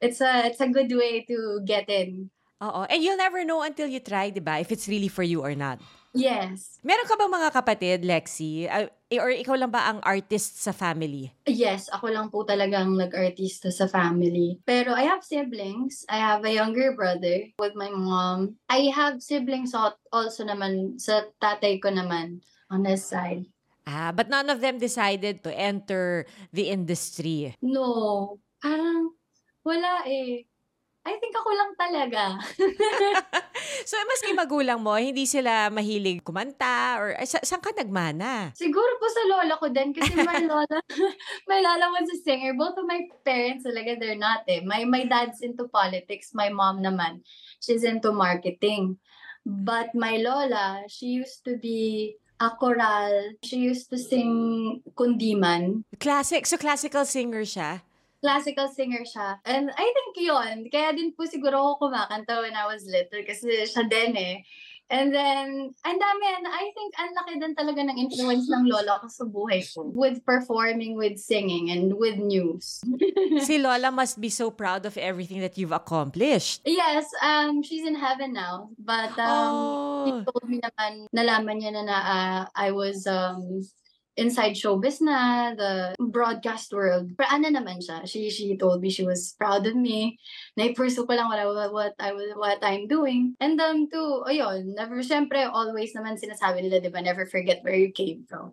[0.00, 2.30] it's a, it's a good way to get in.
[2.60, 2.84] Oo.
[2.88, 4.60] And you'll never know until you try, di ba?
[4.60, 5.80] If it's really for you or not.
[6.12, 6.82] Yes.
[6.82, 8.66] Meron ka ba mga kapatid, Lexi?
[8.66, 11.30] Uh, or ikaw lang ba ang artist sa family?
[11.46, 14.58] Yes, ako lang po talagang nag-artista sa family.
[14.66, 16.02] Pero I have siblings.
[16.10, 18.58] I have a younger brother with my mom.
[18.66, 19.72] I have siblings
[20.10, 23.46] also naman sa tatay ko naman on his side.
[23.86, 27.54] Ah, but none of them decided to enter the industry.
[27.62, 29.14] No, parang
[29.64, 30.44] wala eh.
[31.00, 32.22] I think ako lang talaga.
[33.88, 38.52] so, maski magulang mo, hindi sila mahilig kumanta or sa, saan ka nagmana?
[38.52, 40.78] Siguro po sa lola ko din kasi my lola,
[41.48, 42.52] my lola was a singer.
[42.52, 44.60] Both of my parents talaga, they're not eh.
[44.60, 46.36] My, my dad's into politics.
[46.36, 47.24] My mom naman,
[47.64, 49.00] she's into marketing.
[49.48, 53.40] But my lola, she used to be a choral.
[53.40, 55.88] She used to sing kundiman.
[55.96, 56.44] Classic.
[56.44, 57.80] So, classical singer siya?
[58.20, 59.40] Classical singer siya.
[59.48, 63.64] And I think yon Kaya din po siguro ako kumakanta when I was little kasi
[63.64, 64.36] siya din eh.
[64.90, 68.98] And then, ang dami, and I think ang laki din talaga ng influence ng lola
[68.98, 69.86] ko sa buhay ko.
[69.94, 72.82] With performing, with singing, and with news.
[73.46, 76.66] si Lola must be so proud of everything that you've accomplished.
[76.66, 78.74] Yes, um, she's in heaven now.
[78.82, 80.02] But um, oh.
[80.02, 83.62] she told me naman, nalaman niya na na uh, I was um,
[84.20, 87.08] inside showbiz na, the broadcast world.
[87.16, 90.20] Pero ano naman siya, she, she told me she was proud of me.
[90.60, 93.34] Na-pursue ko lang what, I, what, I, what I'm doing.
[93.40, 97.74] And um, to, ayun, never, syempre, always naman sinasabi nila, di ba, never forget where
[97.74, 98.52] you came from.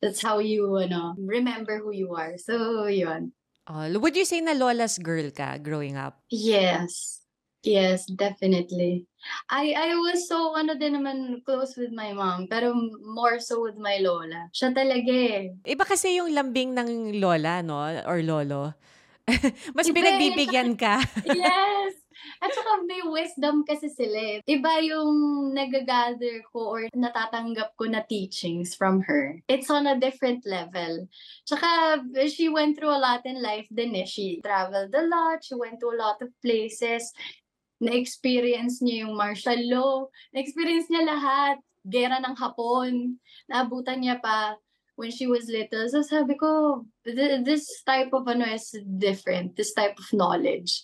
[0.00, 2.38] That's how you, ano, remember who you are.
[2.38, 3.34] So, yun.
[3.66, 6.22] Uh, would you say na lola's girl ka growing up?
[6.30, 7.20] Yes.
[7.68, 9.04] Yes, definitely.
[9.52, 12.72] I I was so ano din naman close with my mom, pero
[13.04, 14.48] more so with my lola.
[14.56, 15.52] Siya talaga eh.
[15.68, 17.76] Iba kasi yung lambing ng lola, no?
[18.08, 18.72] Or lolo.
[19.76, 21.04] Mas Iba pinagbibigyan ka.
[21.28, 22.08] yes.
[22.42, 24.38] At saka may wisdom kasi sila eh.
[24.46, 25.14] Iba yung
[25.54, 29.38] nagagather ko or natatanggap ko na teachings from her.
[29.46, 31.06] It's on a different level.
[31.46, 34.06] Tsaka she went through a lot in life din eh.
[34.06, 35.46] She traveled a lot.
[35.46, 37.10] She went to a lot of places
[37.78, 43.16] na-experience niya yung martial law, na-experience niya lahat, gera ng Hapon,
[43.48, 44.58] naabutan niya pa
[44.98, 45.86] when she was little.
[45.86, 50.82] So sabi ko, this type of ano is different, this type of knowledge.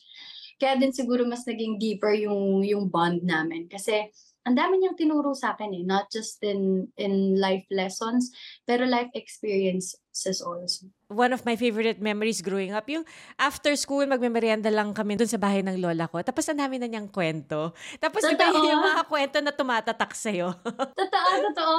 [0.62, 3.66] Kaya din siguro mas naging deeper yung yung bond namin.
[3.66, 4.06] Kasi
[4.46, 8.30] ang dami niyang tinuro sa akin eh, not just in in life lessons,
[8.62, 13.06] pero life experiences also one of my favorite memories growing up, yung
[13.38, 16.18] after school, magmemeryenda lang kami dun sa bahay ng lola ko.
[16.20, 17.72] Tapos ang dami na niyang kwento.
[18.02, 18.34] Tapos totoo.
[18.34, 20.50] iba yung mga kwento na tumatatak sa'yo.
[21.00, 21.74] totoo, totoo.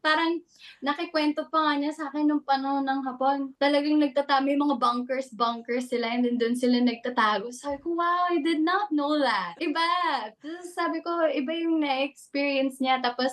[0.00, 0.40] Parang
[0.80, 3.52] nakikwento pa nga niya sa akin nung panahon ng hapon.
[3.60, 7.52] Talagang nagtatami mga bunkers, bunkers sila and then dun sila nagtatago.
[7.52, 9.60] Sabi ko, wow, I did not know that.
[9.60, 9.84] Iba.
[10.40, 13.04] Tapos sabi ko, iba yung na-experience niya.
[13.04, 13.30] Tapos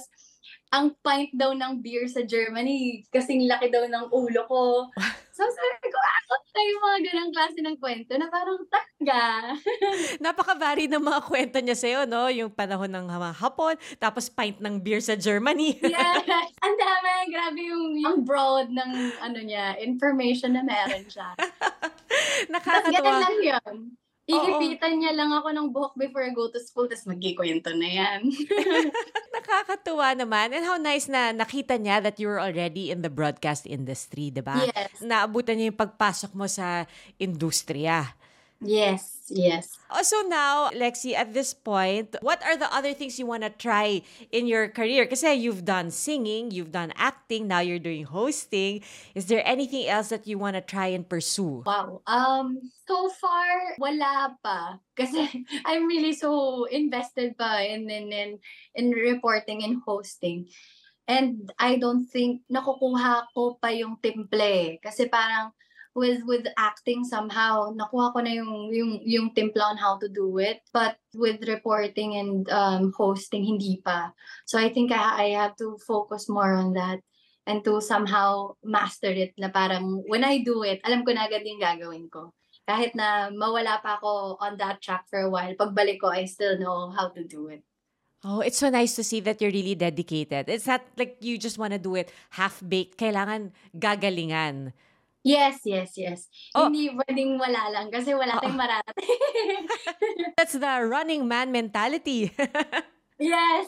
[0.68, 4.92] ang pint daw ng beer sa Germany, kasing laki daw ng ulo ko.
[5.32, 9.54] So sabi ko, ah, ano yung mga ganang klase ng kwento na parang taga.
[10.26, 12.28] Napaka-vary ng mga kwento niya sa'yo, no?
[12.34, 15.78] Yung panahon ng hapon, tapos pint ng beer sa Germany.
[15.86, 16.52] yes.
[16.60, 17.12] Ang dami.
[17.30, 21.38] Grabe yung, yung broad ng ano niya, information na meron siya.
[22.54, 22.98] Nakakatawa.
[22.98, 23.76] Tapos lang yun.
[24.28, 28.28] Iipitan niya lang ako ng buhok before I go to school, tapos magkikwento na yan.
[29.40, 30.52] Nakakatuwa naman.
[30.52, 34.44] And how nice na nakita niya that you were already in the broadcast industry, di
[34.44, 34.68] ba?
[34.68, 35.00] Yes.
[35.00, 36.84] Naabutan niya yung pagpasok mo sa
[37.16, 38.12] industriya.
[38.58, 39.78] Yes, yes.
[39.92, 43.54] Oh, so now, Lexi, at this point, what are the other things you want to
[43.54, 45.06] try in your career?
[45.06, 48.82] Kasi you've done singing, you've done acting, now you're doing hosting.
[49.14, 51.62] Is there anything else that you want to try and pursue?
[51.66, 52.02] Wow.
[52.08, 54.82] Um, so far, wala pa.
[54.98, 58.30] Kasi I'm really so invested pa in, in, in,
[58.74, 60.50] in reporting and hosting.
[61.08, 64.82] And I don't think nakukuha ko pa yung timple.
[64.82, 65.54] Kasi parang
[65.98, 70.38] with with acting somehow nakuha ko na yung yung yung timpla on how to do
[70.38, 74.14] it but with reporting and um, hosting hindi pa
[74.46, 77.02] so i think I, I have to focus more on that
[77.48, 81.48] and to somehow master it na parang when I do it alam ko na agad
[81.48, 82.36] yung gagawin ko
[82.68, 86.60] kahit na mawala pa ako on that track for a while pagbalik ko I still
[86.60, 87.64] know how to do it
[88.26, 90.50] Oh, it's so nice to see that you're really dedicated.
[90.50, 92.98] It's not like you just want to do it half-baked.
[92.98, 94.74] Kailangan gagalingan.
[95.28, 96.32] Yes, yes, yes.
[96.56, 96.72] Oh.
[96.72, 99.20] Hindi pwedeng wala lang kasi wala tayong mararating.
[100.40, 102.32] That's the running man mentality.
[103.20, 103.68] yes.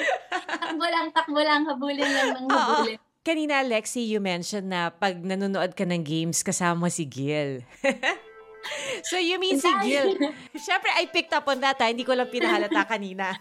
[0.64, 2.96] takbo lang, takbo lang, habulin lang ng habulin.
[3.20, 7.64] Kanina, Lexi, you mentioned na pag nanonood ka ng games, kasama si Gil.
[9.08, 10.16] so you mean si Gil?
[10.56, 11.80] Siyempre, I picked up on that.
[11.80, 11.88] Ha?
[11.88, 13.36] Hindi ko lang pinahalata kanina.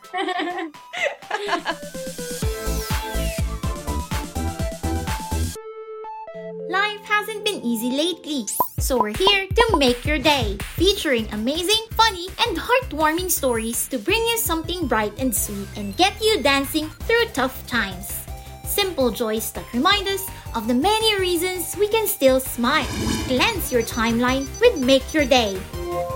[6.73, 8.47] Life hasn't been easy lately,
[8.79, 14.25] so we're here to make your day, featuring amazing, funny, and heartwarming stories to bring
[14.25, 18.25] you something bright and sweet and get you dancing through tough times.
[18.65, 22.89] Simple joys that remind us of the many reasons we can still smile.
[23.29, 25.61] Cleanse your timeline with Make Your Day.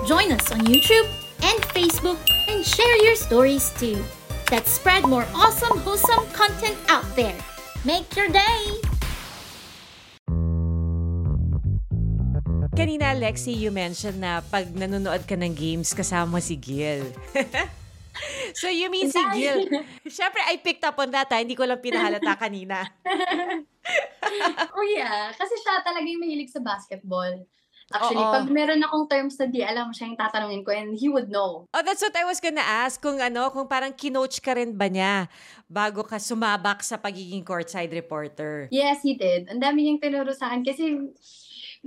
[0.07, 1.05] Join us on YouTube
[1.45, 2.17] and Facebook
[2.49, 4.03] and share your stories too.
[4.49, 7.37] Let's spread more awesome, wholesome content out there.
[7.85, 8.96] Make your day!
[12.77, 17.09] Kanina, Lexi, you mentioned na pag nanonood ka ng games, kasama si Gil.
[18.61, 19.65] so you mean si Gil?
[20.05, 21.25] Siyempre, I picked up on that.
[21.33, 21.41] Ha?
[21.41, 22.85] Hindi ko lang pinahalata kanina.
[24.77, 27.49] oh yeah, kasi siya talaga yung mahilig sa basketball.
[27.89, 28.29] Actually, Oo.
[28.29, 31.65] pag meron akong terms na di alam, siya yung tatanungin ko and he would know.
[31.73, 33.01] Oh, that's what I was gonna ask.
[33.01, 35.25] Kung ano, kung parang kinoach ka rin ba niya
[35.65, 38.69] bago ka sumabak sa pagiging courtside reporter?
[38.69, 39.49] Yes, he did.
[39.49, 40.93] Ang dami niyang tinuro sa akin kasi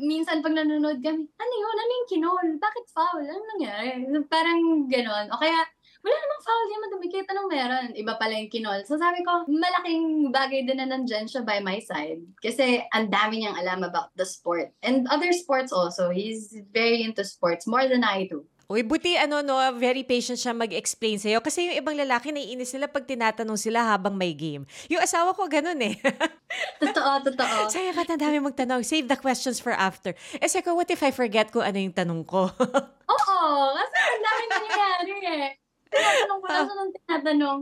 [0.01, 1.77] minsan pag nanonood kami, ano yun?
[1.77, 2.47] Ano yung kinol?
[2.59, 3.25] Bakit foul?
[3.25, 4.05] Ano nangyari?
[4.27, 5.27] Parang ganon.
[5.31, 5.61] O kaya,
[6.01, 7.27] wala namang foul yan, madumikit.
[7.29, 7.89] Anong meron?
[7.93, 8.81] Iba pala yung kinol.
[8.89, 12.25] So sabi ko, malaking bagay din na nandyan siya by my side.
[12.41, 14.73] Kasi ang dami niyang alam about the sport.
[14.81, 16.09] And other sports also.
[16.09, 18.49] He's very into sports, more than I do.
[18.71, 21.43] Uy, buti ano no, very patient siya mag-explain sa'yo.
[21.43, 24.63] Kasi yung ibang lalaki, naiinis sila pag tinatanong sila habang may game.
[24.87, 25.99] Yung asawa ko, ganun eh.
[26.83, 27.67] Totoo, totoo.
[27.67, 28.87] Sa'yo ba't ang dami magtanong?
[28.87, 30.15] Save the questions for after.
[30.39, 32.47] Eh, ko, what if I forget kung ano yung tanong ko?
[33.15, 33.39] Oo,
[33.75, 35.60] kasi ang dami nangyayari eh.
[35.91, 37.59] Tinatanong ko lang siya ng tinatanong.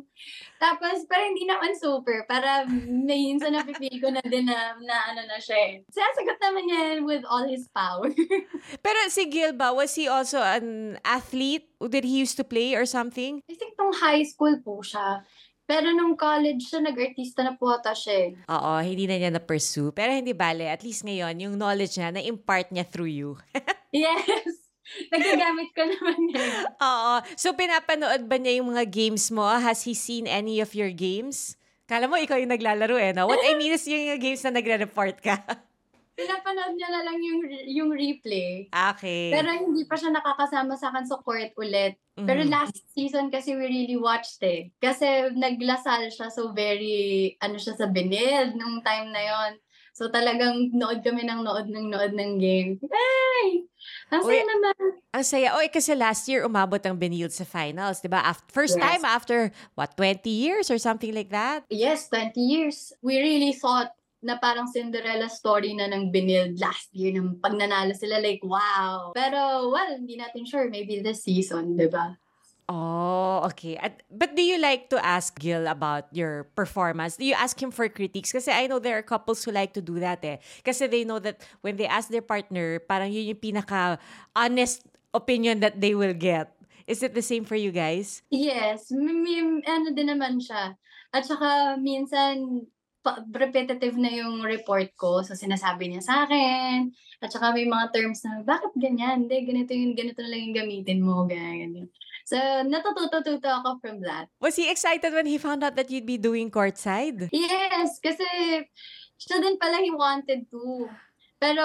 [0.61, 2.29] Tapos, pero hindi naman super.
[2.29, 5.73] Para may minsan napipili ko na din na, na ano na siya eh.
[5.88, 8.12] Sinasagot naman niya with all his power.
[8.85, 11.73] Pero si Gil ba, was he also an athlete?
[11.81, 13.41] Did he used to play or something?
[13.49, 15.25] I think nung high school po siya.
[15.69, 18.31] Pero nung college siya, nag-artista na po ata siya eh.
[18.49, 19.93] Oo, hindi na niya na-pursue.
[19.93, 23.37] Pero hindi bale, at least ngayon, yung knowledge niya, na-impart niya through you.
[23.88, 24.67] Yes!
[25.12, 26.51] Nagagamit ko naman yun.
[26.81, 27.14] Oo.
[27.37, 29.44] So, pinapanood ba niya yung mga games mo?
[29.44, 31.55] Has he seen any of your games?
[31.88, 33.24] Kala mo, ikaw yung naglalaro eh, no?
[33.24, 35.40] What I mean is yung games na nagre-report ka.
[36.18, 38.66] Pinapanood niya na lang yung, yung replay.
[38.68, 39.31] Okay.
[39.31, 41.94] Pero hindi pa siya nakakasama sa akin sa court ulit.
[42.18, 42.51] Pero Mhm.
[42.51, 44.74] last season kasi we really watched eh.
[44.83, 49.53] Kasi naglasal siya so very, ano siya sa binid nung time na yon.
[49.99, 52.79] So talagang nood kami ng nood ng nood ng game.
[52.87, 53.67] Ay!
[54.15, 54.75] Ang saya naman.
[55.11, 55.49] Ang saya.
[55.59, 58.23] Oy, kasi last year, umabot ang Benilde sa finals, di ba?
[58.23, 58.85] Af- first Yes.
[58.87, 61.67] time after, what, 20 years or something like that?
[61.67, 62.95] Yes, 20 years.
[63.03, 63.91] We really thought
[64.23, 69.15] na parang Cinderella story na ng Binild last year nang pag nanalo sila like wow.
[69.15, 72.19] Pero well, hindi natin sure maybe this season, 'di ba?
[72.68, 73.81] Oh, okay.
[73.81, 77.16] At, but do you like to ask Gil about your performance?
[77.16, 78.31] Do you ask him for critiques?
[78.31, 80.37] Kasi I know there are couples who like to do that eh.
[80.61, 84.85] Kasi they know that when they ask their partner, parang yun yung pinaka-honest
[85.16, 86.52] opinion that they will get.
[86.85, 88.20] Is it the same for you guys?
[88.28, 90.76] Yes, may- ano din naman siya.
[91.09, 92.68] At saka minsan
[93.33, 95.24] repetitive na yung report ko.
[95.24, 96.92] So sinasabi niya sa akin.
[97.24, 99.24] At saka may mga terms na, bakit ganyan?
[99.24, 101.24] Hindi, ganito yung, ganito na lang yung gamitin mo.
[101.24, 101.88] Ganyan, ganyan.
[102.29, 104.29] So natututo-tuto ako from that.
[104.37, 107.33] Was he excited when he found out that you'd be doing courtside?
[107.33, 108.29] Yes, kasi
[109.17, 110.93] siya din pala he wanted to.
[111.38, 111.64] Pero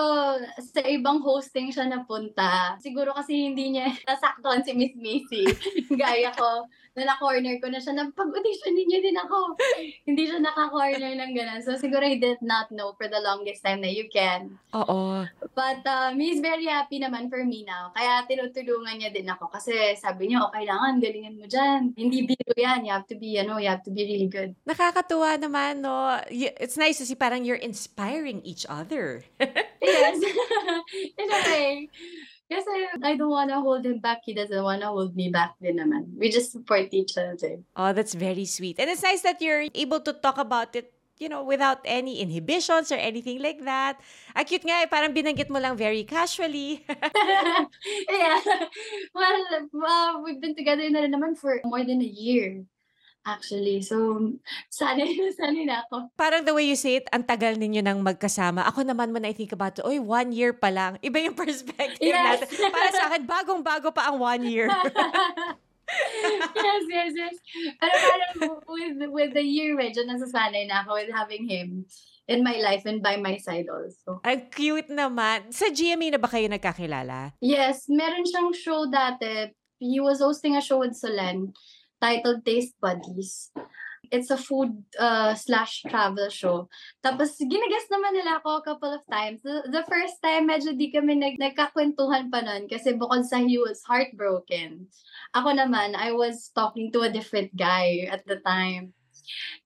[0.62, 2.78] sa ibang hosting siya napunta.
[2.78, 5.44] Siguro kasi hindi niya nasaktuhan si Miss Missy.
[6.02, 9.58] Gaya ko, na na-corner ko na siya na pag-audition niyo din ako.
[10.10, 11.62] hindi siya naka-corner ng ganun.
[11.66, 14.62] So siguro he did not know for the longest time na you can.
[14.78, 15.26] Oo.
[15.58, 17.90] But um, he's very happy naman for me now.
[17.98, 19.50] Kaya tinutulungan niya din ako.
[19.50, 21.98] Kasi sabi niya, oh, kailangan, galingan mo dyan.
[21.98, 22.86] Hindi biro yan.
[22.86, 24.54] You have to be, ano, you have to be really good.
[24.70, 26.22] Nakakatuwa naman, no?
[26.30, 29.26] It's nice to see parang you're inspiring each other.
[29.82, 30.18] yes.
[31.18, 31.90] In a way.
[32.54, 34.22] Kasi I don't wanna hold him back.
[34.26, 36.14] He doesn't wanna hold me back din naman.
[36.20, 37.64] We just support each other.
[37.74, 38.78] Oh, that's very sweet.
[38.78, 42.92] And it's nice that you're able to talk about it, you know, without any inhibitions
[42.92, 43.98] or anything like that.
[44.36, 46.84] Ang cute nga, eh, parang binanggit mo lang very casually.
[48.12, 48.40] yeah.
[49.16, 49.40] Well,
[49.72, 52.66] uh, we've been together na rin naman for more than a year.
[53.24, 53.80] Actually.
[53.80, 54.20] So,
[54.68, 56.12] sanay na sanay na ako.
[56.14, 58.68] parang the way you say it, ang tagal ninyo nang magkasama.
[58.68, 61.00] Ako naman when I think about it, oy, one year pa lang.
[61.00, 62.44] Iba yung perspective Yes.
[62.44, 62.68] natin.
[62.68, 64.68] Para sa akin, bagong-bago pa ang one year.
[66.56, 67.36] yes, yes, yes.
[67.80, 68.34] Pero parang
[68.68, 71.86] with, with the year, medyo nasasanay na ako with having him
[72.28, 74.20] in my life and by my side also.
[74.24, 75.52] ang cute naman.
[75.52, 77.36] Sa GMA na ba kayo nagkakilala?
[77.40, 79.52] Yes, meron siyang show dati.
[79.80, 81.52] He was hosting a show with Solen
[82.04, 83.56] titled Taste Buddies.
[84.12, 86.68] It's a food uh, slash travel show.
[87.00, 89.40] Tapos, ginagas naman nila ako a couple of times.
[89.42, 93.56] The, the first time, medyo di kami nag, nagkakwentuhan pa nun kasi bukod sa he
[93.56, 94.92] was heartbroken.
[95.32, 98.92] Ako naman, I was talking to a different guy at the time.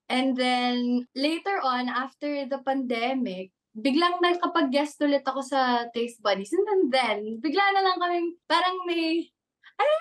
[0.06, 6.54] And then, later on, after the pandemic, biglang nakapag-guest ulit ako sa Taste Buddies.
[6.54, 9.28] And then bigla na lang kami, parang may,
[9.76, 9.92] ano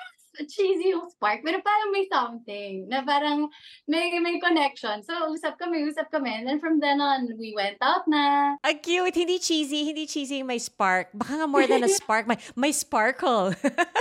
[0.45, 3.49] cheesy yung spark, pero parang may something na parang
[3.89, 5.01] may may connection.
[5.01, 6.29] So, usap kami, usap kami.
[6.29, 8.55] And then from then on, we went out na.
[8.61, 9.17] Ang cute.
[9.17, 9.89] Hindi cheesy.
[9.89, 11.09] Hindi cheesy yung may spark.
[11.17, 12.29] Baka nga more than a spark.
[12.29, 13.55] May, may sparkle.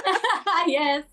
[0.69, 1.05] yes.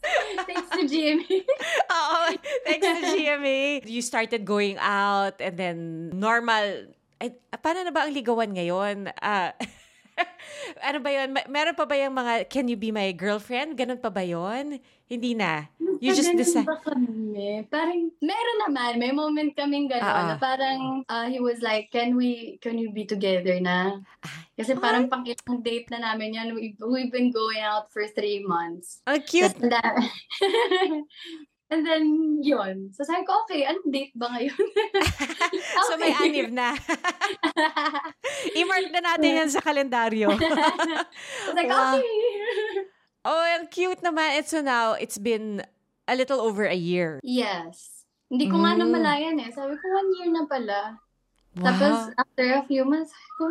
[0.48, 1.46] Thanks to Jimmy.
[1.96, 2.22] Oo.
[2.66, 3.88] Thanks to GMA.
[3.88, 5.78] You started going out and then
[6.12, 6.92] normal.
[7.22, 9.08] Ay, paano na ba ang ligawan ngayon?
[9.22, 9.56] Ah,
[10.88, 11.28] ano ba yun?
[11.50, 13.78] Meron pa ba yung mga, can you be my girlfriend?
[13.78, 14.80] Ganun pa ba yun?
[15.08, 15.70] Hindi na.
[16.02, 16.68] You just Ganun decide.
[16.68, 17.64] ba kami?
[17.70, 18.92] Parang, meron naman.
[19.00, 20.28] May moment kaming gano'n ah.
[20.34, 24.02] na parang uh, he was like, can we, can we be together na?
[24.54, 26.50] Kasi parang pang ilang date na namin yan.
[26.54, 29.02] We've, we've been going out for three months.
[29.10, 29.58] Ang cute.
[29.58, 29.96] Then,
[31.74, 32.04] and then,
[32.40, 32.94] yun.
[32.94, 34.54] So sabi ko, okay, anong date ba ngayon?
[35.90, 36.30] So may Okay.
[36.30, 36.78] anib na.
[38.60, 40.34] I-mark na natin yan sa kalendaryo.
[40.38, 40.38] I
[41.50, 41.98] was like, Wow.
[41.98, 42.06] okay.
[43.24, 44.38] Oh, ang cute naman.
[44.38, 45.64] And so now, it's been
[46.08, 47.20] a little over a year.
[47.24, 48.06] Yes.
[48.28, 48.80] Hindi ko nga Mm.
[48.84, 49.50] namalayan eh.
[49.50, 50.80] Sabi ko, one year na pala.
[51.54, 53.46] Tapos, after a few months, sabi ko,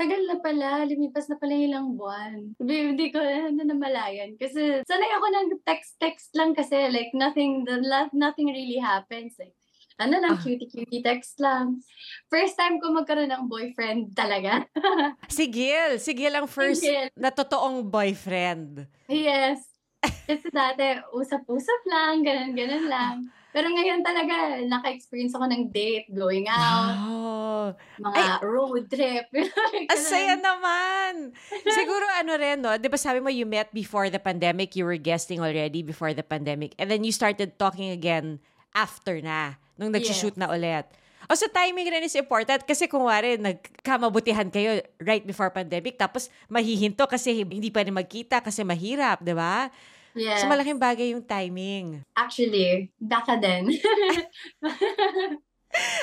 [0.00, 2.56] tagal na pala, lumipas na pala ilang buwan.
[2.56, 4.40] Hindi, hindi ko na namalayan.
[4.40, 7.76] Kasi, sanay ako ng text-text lang kasi, like, nothing, the,
[8.10, 9.36] nothing really happens.
[9.36, 9.52] Like,
[10.00, 10.40] ano lang, Ah.
[10.40, 11.84] cutie-cutie text lang.
[12.32, 14.64] First time ko magkaroon ng boyfriend talaga.
[15.28, 16.00] Si Gil.
[16.00, 17.12] Si Gil ang first Gil.
[17.12, 18.88] na totoong boyfriend.
[19.06, 19.60] yes.
[20.00, 23.16] Kasi dati, usap-usap lang, ganun-ganun lang.
[23.50, 27.64] Pero ngayon talaga, naka-experience ako ng date, going out, Wow.
[27.98, 29.26] mga road trip.
[29.90, 31.34] Ang saya naman.
[31.66, 32.78] Siguro ano rin, no?
[32.78, 36.22] Di ba sabi mo you met before the pandemic, you were guesting already before the
[36.22, 38.38] pandemic, and then you started talking again
[38.70, 40.86] after na, nung nag-shoot na ulit.
[41.30, 46.26] O sa timing rin is important kasi kung wari, nagkamabutihan kayo right before pandemic, tapos
[46.50, 49.70] mahihinto kasi hindi pa rin magkita kasi mahirap, di ba?
[50.14, 50.38] Yeah.
[50.42, 52.04] So malaking bagay yung timing.
[52.16, 53.70] Actually, baka din.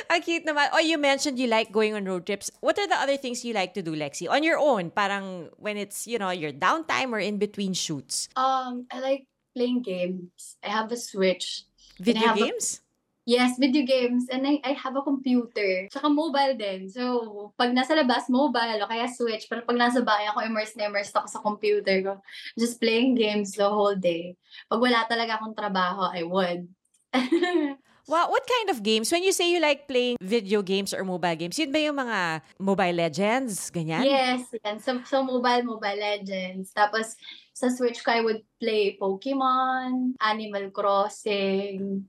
[0.07, 0.71] Ang cute naman.
[0.71, 2.47] Oh, you mentioned you like going on road trips.
[2.63, 4.31] What are the other things you like to do, Lexi?
[4.31, 8.29] On your own, parang when it's, you know, your downtime or in between shoots.
[8.39, 10.55] um, I like playing games.
[10.63, 11.67] I have a Switch.
[11.99, 12.79] Video have a- games?
[13.27, 14.31] Yes, video games.
[14.31, 15.91] And I, I have a computer.
[15.91, 16.87] Tsaka mobile din.
[16.87, 19.51] So, pag nasa labas, mobile o kaya Switch.
[19.51, 22.13] Pero pag nasa bahay ako, immersed na immersed ako sa computer ko.
[22.55, 24.39] Just playing games the whole day.
[24.71, 26.71] Pag wala talaga akong trabaho, I would.
[28.07, 29.11] Wow, what kind of games?
[29.11, 32.39] When you say you like playing video games or mobile games, yun ba yung mga
[32.55, 33.67] Mobile Legends?
[33.67, 34.07] Ganyan?
[34.07, 34.79] Yes, yan.
[34.79, 36.71] So, so mobile, Mobile Legends.
[36.71, 37.19] Tapos,
[37.51, 42.07] sa Switch ko, I would play Pokemon, Animal Crossing,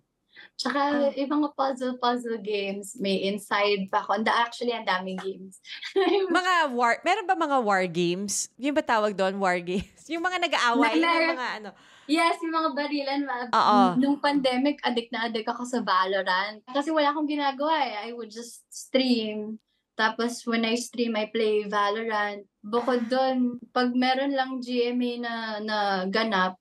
[0.58, 2.98] tsaka yung mga puzzle-puzzle games.
[2.98, 4.18] May Inside pa ako.
[4.18, 5.62] Anda, actually, ang daming games.
[6.34, 8.50] Mga war, meron ba mga war games?
[8.58, 9.86] Yung ba tawag doon, war games?
[10.12, 11.70] Yung mga nag-aaway, yung mga ano.
[12.08, 13.28] yes, yung mga barilan.
[13.52, 14.00] Oo.
[14.00, 16.64] Nung pandemic, addict na addict ako sa Valorant.
[16.64, 18.08] Kasi wala akong ginagawa eh.
[18.08, 19.60] I would just stream.
[20.00, 22.48] Tapos when I stream, I play Valorant.
[22.64, 25.76] Bukod doon, pag meron lang GMA na, na
[26.08, 26.56] ganap,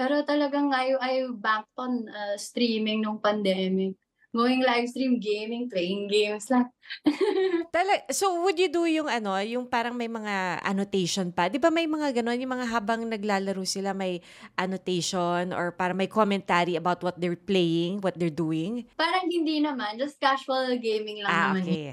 [0.00, 4.00] pero talagang I, I backed on uh, streaming nung pandemic.
[4.30, 6.70] Going live stream, gaming, playing games lang.
[7.74, 11.50] Tala- so, would you do yung ano, yung parang may mga annotation pa?
[11.50, 14.22] Di ba may mga ganon, yung mga habang naglalaro sila, may
[14.54, 18.86] annotation or para may commentary about what they're playing, what they're doing?
[18.94, 21.66] Parang hindi naman, just casual gaming lang Ah, naman.
[21.66, 21.86] okay.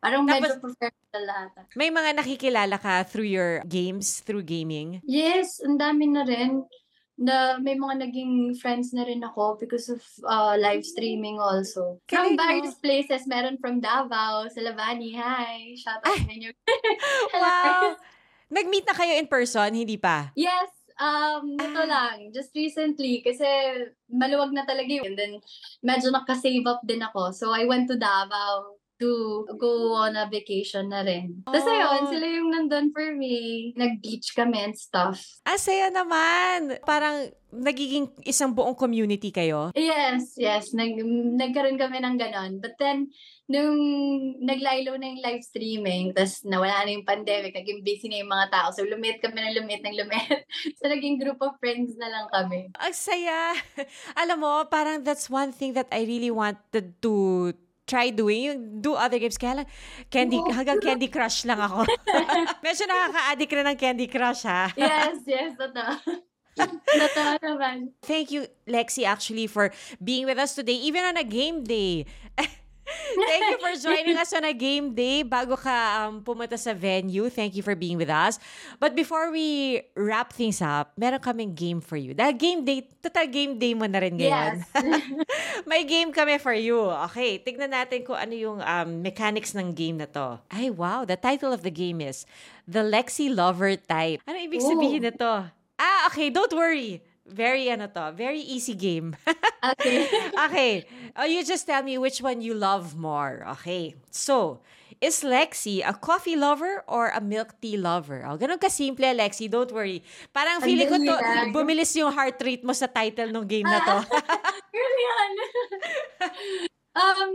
[0.00, 1.48] Parang Tapos- medyo professional lahat.
[1.76, 5.04] May mga nakikilala ka through your games, through gaming?
[5.04, 6.64] Yes, ang dami na rin.
[7.14, 12.02] Na may mga naging friends na rin ako because of uh, live streaming also.
[12.10, 12.42] From mo.
[12.42, 13.22] various places.
[13.30, 15.14] Meron from Davao, sa Lavani.
[15.14, 15.78] Hi!
[15.78, 16.50] Shout out sa inyo.
[17.34, 17.94] Wow!
[18.50, 20.30] Nag-meet na kayo in person, hindi pa?
[20.34, 21.64] Yes, um, Ah.
[21.64, 22.16] ito lang.
[22.30, 23.46] Just recently, kasi
[24.06, 25.14] maluwag na talaga yun.
[25.14, 25.32] And then,
[25.82, 27.30] medyo nakasave up din ako.
[27.30, 28.73] So, I went to Davao
[29.04, 31.44] to go on a vacation na rin.
[31.44, 31.72] Tapos Oh.
[31.76, 33.70] ayun, sila yung nandun for me.
[33.76, 35.20] Nag-beach kami and stuff.
[35.44, 36.80] Ah, saya naman!
[36.88, 39.70] Parang nagiging isang buong community kayo.
[39.76, 40.72] Yes, yes.
[40.72, 40.96] Nag,
[41.38, 42.58] nagkaroon kami ng ganon.
[42.58, 43.12] But then,
[43.46, 43.78] nung
[44.40, 48.48] naglaylo na yung live streaming, tapos nawala na yung pandemic, naging busy na yung mga
[48.50, 48.68] tao.
[48.72, 50.48] So, lumit kami ng lumit ng lumit.
[50.80, 52.72] so, naging group of friends na lang kami.
[52.80, 53.54] Ang saya!
[54.20, 57.52] Alam mo, parang that's one thing that I really wanted to
[57.84, 59.36] try doing, yung do other games.
[59.36, 59.68] Kaya lang,
[60.08, 60.50] candy, Oo.
[60.52, 61.84] hanggang Candy Crush lang ako.
[62.64, 64.72] Medyo nakaka-addict rin ng Candy Crush, ha?
[64.76, 65.92] Yes, yes, totoo.
[67.04, 67.92] totoo naman.
[68.00, 69.70] Thank you, Lexi, actually, for
[70.00, 72.08] being with us today, even on a game day.
[73.14, 77.32] Thank you for joining us on a game day bago ka um, pumunta sa venue.
[77.32, 78.36] Thank you for being with us.
[78.76, 82.12] But before we wrap things up, meron kaming game for you.
[82.12, 84.60] Dahil game day, total game day mo na rin ngayon.
[84.60, 85.02] Yes.
[85.70, 86.92] May game kami for you.
[87.10, 90.36] Okay, tignan natin kung ano yung um, mechanics ng game na to.
[90.52, 91.08] Ay, wow.
[91.08, 92.28] The title of the game is
[92.68, 94.20] The Lexi Lover Type.
[94.28, 95.08] Ano ibig sabihin Ooh.
[95.08, 95.32] nito?
[95.80, 96.28] Ah, okay.
[96.28, 97.00] Don't worry.
[97.24, 98.12] Very ano to.
[98.14, 99.16] Very easy game.
[99.64, 100.04] Okay.
[100.44, 100.72] okay.
[101.16, 103.48] Oh, you just tell me which one you love more.
[103.56, 103.96] Okay.
[104.12, 104.60] So,
[105.00, 108.28] is Lexi a coffee lover or a milk tea lover?
[108.28, 109.48] Oh, ganun ka-simple, Lexi.
[109.48, 110.04] Don't worry.
[110.36, 111.48] Parang Ang feeling ko to, lang.
[111.56, 113.96] bumilis yung heart rate mo sa title ng game na to.
[114.76, 115.30] Girl, yan.
[116.92, 117.32] um,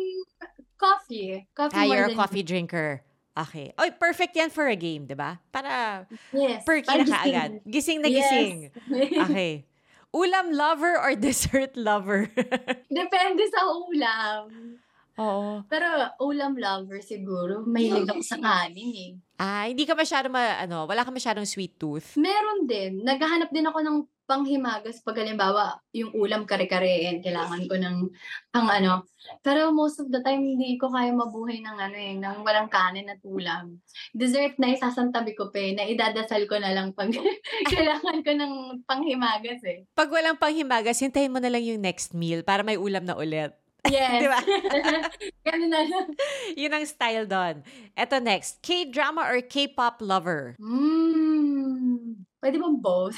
[0.78, 1.50] coffee.
[1.58, 3.02] Coffee ah, you're a coffee drinker.
[3.34, 3.74] Okay.
[3.80, 5.40] Oy, perfect yan for a game, di ba?
[5.50, 6.62] Para Yes.
[6.62, 7.52] perky na kaagad.
[7.66, 8.22] Gising na Yes.
[8.30, 8.58] gising.
[9.26, 9.66] Okay.
[10.16, 12.28] Ulam lover or dessert lover?
[12.90, 14.80] Depende sa ulam.
[15.20, 15.68] Oo.
[15.68, 15.88] Pero
[16.24, 17.68] ulam lover siguro.
[17.68, 19.12] Mahilig ako sa kanin eh.
[19.36, 22.16] Ah, hindi ka masyado ma, ano, wala ka masyadong sweet tooth.
[22.16, 23.04] Meron din.
[23.04, 23.98] Naghahanap din ako ng
[24.30, 27.20] panghimagas pag halimbawa yung ulam kare-karein.
[27.20, 27.96] Kailangan ko ng
[28.54, 29.04] pang ano.
[29.44, 33.12] Pero most of the time, hindi ko kaya mabuhay ng ano eh, ng walang kanin
[33.12, 33.82] at ulam.
[34.16, 37.12] Dessert na isasantabi ko pa eh, na idadasal ko na lang pag
[37.74, 38.54] kailangan ko ng
[38.88, 39.84] panghimagas eh.
[39.98, 43.52] Pag walang panghimagas, hintayin mo na lang yung next meal para may ulam na ulit.
[43.88, 44.20] Yes.
[44.24, 44.40] Di ba?
[45.48, 46.08] Ganun na lang.
[46.60, 47.64] Yun ang style doon.
[47.96, 50.60] Eto next, K-drama or K-pop lover?
[50.60, 53.16] Mm, pwede bang both?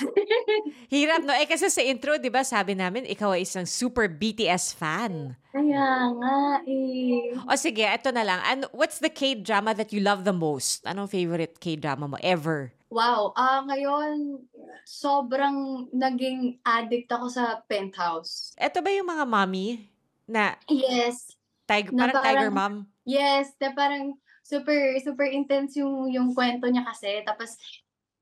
[0.93, 1.34] Hirap, no?
[1.34, 5.34] Eh, kasi sa intro, di ba, sabi namin, ikaw ay isang super BTS fan.
[5.49, 7.34] Kaya nga eh.
[7.49, 8.39] O sige, eto na lang.
[8.45, 10.86] And what's the K-drama that you love the most?
[10.86, 12.76] Anong favorite K-drama mo ever?
[12.91, 14.43] Wow, ah ngayon
[14.84, 18.51] sobrang naging addict ako sa Penthouse.
[18.59, 19.90] Eto ba yung mga mommy
[20.32, 21.36] na Yes.
[21.67, 22.73] tiger, Na parang parang- tiger mom?
[23.03, 27.55] Yes, na parang super super intense yung yung kwento niya kasi tapos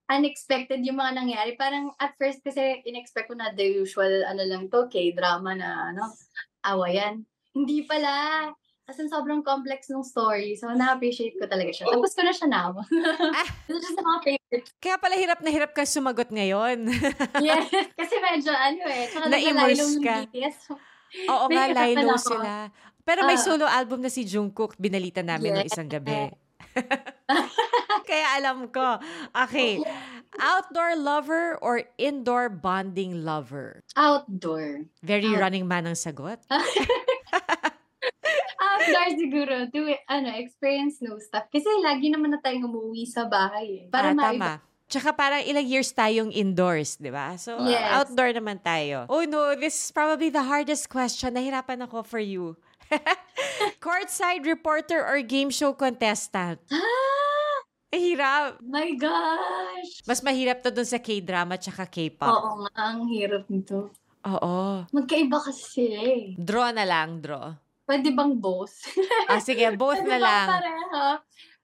[0.08, 1.54] unexpected yung mga nangyari.
[1.54, 6.10] Parang at first kasi inexpect ko na the usual ano lang to, K-drama na ano,
[6.64, 7.22] awayan.
[7.54, 8.50] Hindi pala.
[8.84, 10.58] Kasi sobrang complex ng story.
[10.58, 11.94] So, na-appreciate ko talaga siya.
[11.94, 12.74] Tapos ko na siya now.
[13.70, 14.70] Ito siya sa mga favorites.
[14.82, 16.90] Kaya pala hirap na hirap ka sumagot ngayon.
[17.38, 17.70] Yes.
[18.02, 19.06] Kasi medyo ano eh.
[19.06, 20.26] Tsaka Na-immerse ka.
[20.26, 20.58] BTS.
[21.28, 22.30] Oo nga, Lilo ako.
[22.38, 22.70] sila.
[23.02, 23.42] Pero may Ah.
[23.42, 25.74] solo album na si Jungkook, binalita namin nung Yes.
[25.74, 26.30] isang gabi.
[28.10, 29.02] Kaya alam ko.
[29.34, 29.82] Okay.
[30.38, 33.82] Outdoor lover or indoor bonding lover?
[33.96, 34.86] Outdoor.
[35.02, 36.38] Very Out- running man ang sagot.
[38.60, 39.56] Outdoor siguro.
[39.70, 41.50] To, ano, experience new stuff.
[41.50, 43.90] Kasi lagi naman na tayong umuwi sa bahay eh.
[43.90, 44.52] Para ah, maiba- tama.
[44.90, 47.38] Tsaka parang ilang years tayong indoors, di ba?
[47.38, 47.94] So, uh, Yes.
[47.94, 49.06] outdoor naman tayo.
[49.06, 51.38] Oh no, this is probably the hardest question.
[51.38, 52.58] Nahirapan ako for you.
[53.78, 56.58] Courtside reporter or game show contestant?
[56.74, 57.58] Ah!
[57.90, 58.62] Hirap.
[58.62, 60.06] My gosh!
[60.06, 62.30] Mas mahirap to dun sa K-drama tsaka K-pop.
[62.30, 63.90] Oo nga, ang hirap nito.
[64.22, 64.86] Oo.
[64.90, 66.38] Magkaiba kasi sila eh.
[66.38, 67.50] Draw na lang, draw.
[67.86, 68.78] Pwede bang both?
[69.26, 70.48] Ah, sige, both Pwede na lang.
[70.54, 71.02] pareho?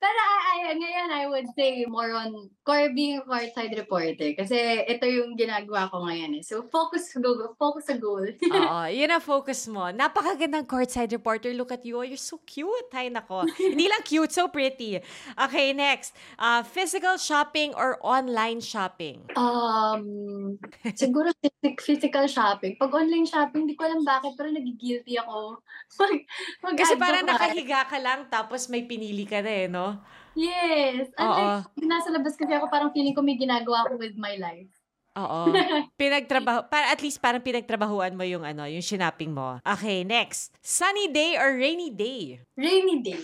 [0.05, 0.37] Pero I,
[0.69, 4.37] I, ngayon, I would say more on core being a courtside reporter.
[4.37, 6.43] Kasi ito yung ginagawa ko ngayon eh.
[6.45, 8.29] So, focus go, focus sa goal.
[8.53, 9.89] Oo, yun ang focus mo.
[9.89, 11.49] Napakagandang courtside reporter.
[11.57, 11.97] Look at you.
[11.97, 12.93] Oh, you're so cute.
[12.93, 13.49] Hay nako.
[13.73, 15.01] Hindi lang cute, so pretty.
[15.33, 16.13] Okay, next.
[16.37, 19.25] Uh, physical shopping or online shopping?
[19.33, 20.61] Um,
[20.93, 22.77] siguro phys- physical shopping.
[22.77, 25.65] Pag online shopping, hindi ko alam bakit, pero nagigilty ako.
[25.95, 26.11] Pag,
[26.59, 29.94] pag Kasi parang nakahiga ka lang tapos may pinili ka na eh, no?
[30.35, 31.09] Yes.
[31.15, 31.45] And Oo.
[31.87, 34.71] nasa labas kasi ako, parang feeling ko may ginagawa ako with my life.
[35.15, 35.55] Oo.
[36.01, 39.63] Pinagtrabaho, para at least parang pinagtrabahuan mo yung ano, yung shinaping mo.
[39.63, 40.51] Okay, next.
[40.59, 42.43] Sunny day or rainy day?
[42.59, 43.23] Rainy day.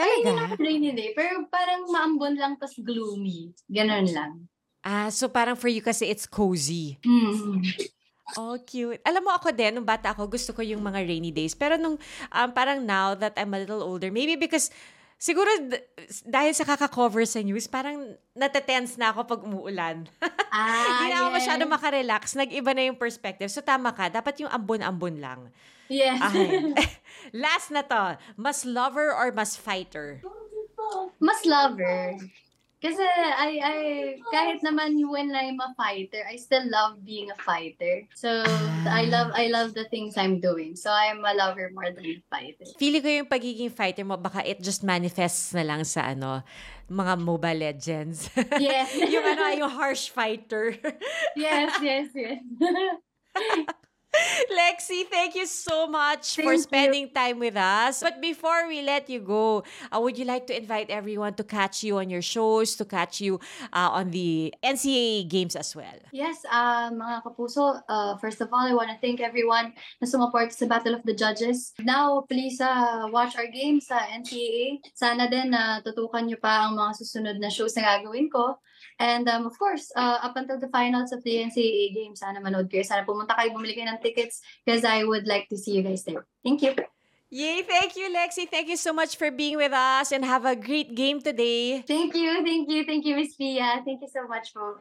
[0.00, 0.42] Ay, hindi Talaga?
[0.42, 1.08] naman rainy day.
[1.14, 3.54] Pero parang maambon lang, tas gloomy.
[3.70, 4.32] Ganon lang.
[4.82, 6.98] Ah, so parang for you kasi it's cozy.
[7.06, 7.62] Hmm.
[8.34, 8.98] Oh, cute.
[9.04, 11.52] Alam mo ako din, nung bata ako, gusto ko yung mga rainy days.
[11.52, 12.00] Pero nung
[12.32, 14.72] um, parang now that I'm a little older, maybe because
[15.22, 15.46] siguro
[16.26, 19.96] dahil sa kaka-cover sa news, parang natatense na ako pag umuulan.
[20.52, 21.36] Ah, Hindi na ako yes.
[21.40, 22.22] masyado makarelax.
[22.36, 23.48] Nag-iba na yung perspective.
[23.48, 25.48] So tama ka, dapat yung ambon-ambon lang.
[25.88, 26.20] Yes.
[26.28, 26.76] Okay.
[27.32, 28.20] Last na to.
[28.36, 30.20] Mas lover or mas fighter?
[31.16, 32.20] Mas lover.
[32.82, 33.76] Kasi I, I,
[34.34, 38.10] kahit naman when I'm a fighter, I still love being a fighter.
[38.18, 38.42] So,
[38.90, 40.74] I love, I love the things I'm doing.
[40.74, 42.66] So, I'm a lover more than a fighter.
[42.82, 46.42] Feeling ko yung pagiging fighter mo, baka it just manifests na lang sa ano,
[46.90, 48.26] mga Mobile Legends.
[48.58, 48.90] Yes.
[49.14, 50.74] yung ano, yung harsh fighter.
[51.38, 52.42] yes, yes, yes.
[54.52, 56.62] Lexi, thank you so much for Thank you.
[56.62, 58.00] spending time with us.
[58.00, 61.82] But before we let you go, uh, would you like to invite everyone to catch
[61.82, 63.40] you on your shows, to catch you
[63.72, 65.96] uh, on the NCAA games as well?
[66.12, 70.52] Yes, uh, mga kapuso, uh, first of all, I want to thank everyone na sumaport
[70.52, 71.72] sa Battle of the Judges.
[71.80, 74.84] Now, please uh, watch our games sa NCAA.
[74.92, 78.60] Sana din na tutukan nyo pa ang mga susunod na shows na gagawin ko.
[79.02, 82.70] And um, of course, uh, up until the finals of the NCAA games, sana manood
[82.70, 82.86] kayo.
[82.86, 86.06] Sana pumunta kayo, bumili kayo ng tickets because I would like to see you guys
[86.06, 86.22] there.
[86.46, 86.78] Thank you.
[87.34, 88.46] Yay, thank you, Lexi.
[88.46, 91.82] Thank you so much for being with us and have a great game today.
[91.82, 93.82] Thank you, thank you, thank you, Miss Pia.
[93.82, 94.78] Thank you so much po.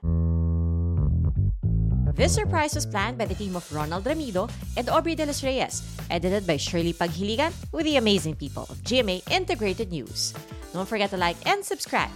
[2.14, 5.82] This surprise was planned by the team of Ronald Ramido and Aubrey De Los Reyes,
[6.12, 10.36] edited by Shirley Paghiligan with the amazing people of GMA Integrated News.
[10.76, 12.14] Don't forget to like and subscribe.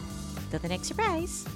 [0.52, 1.48] Till the next surprise.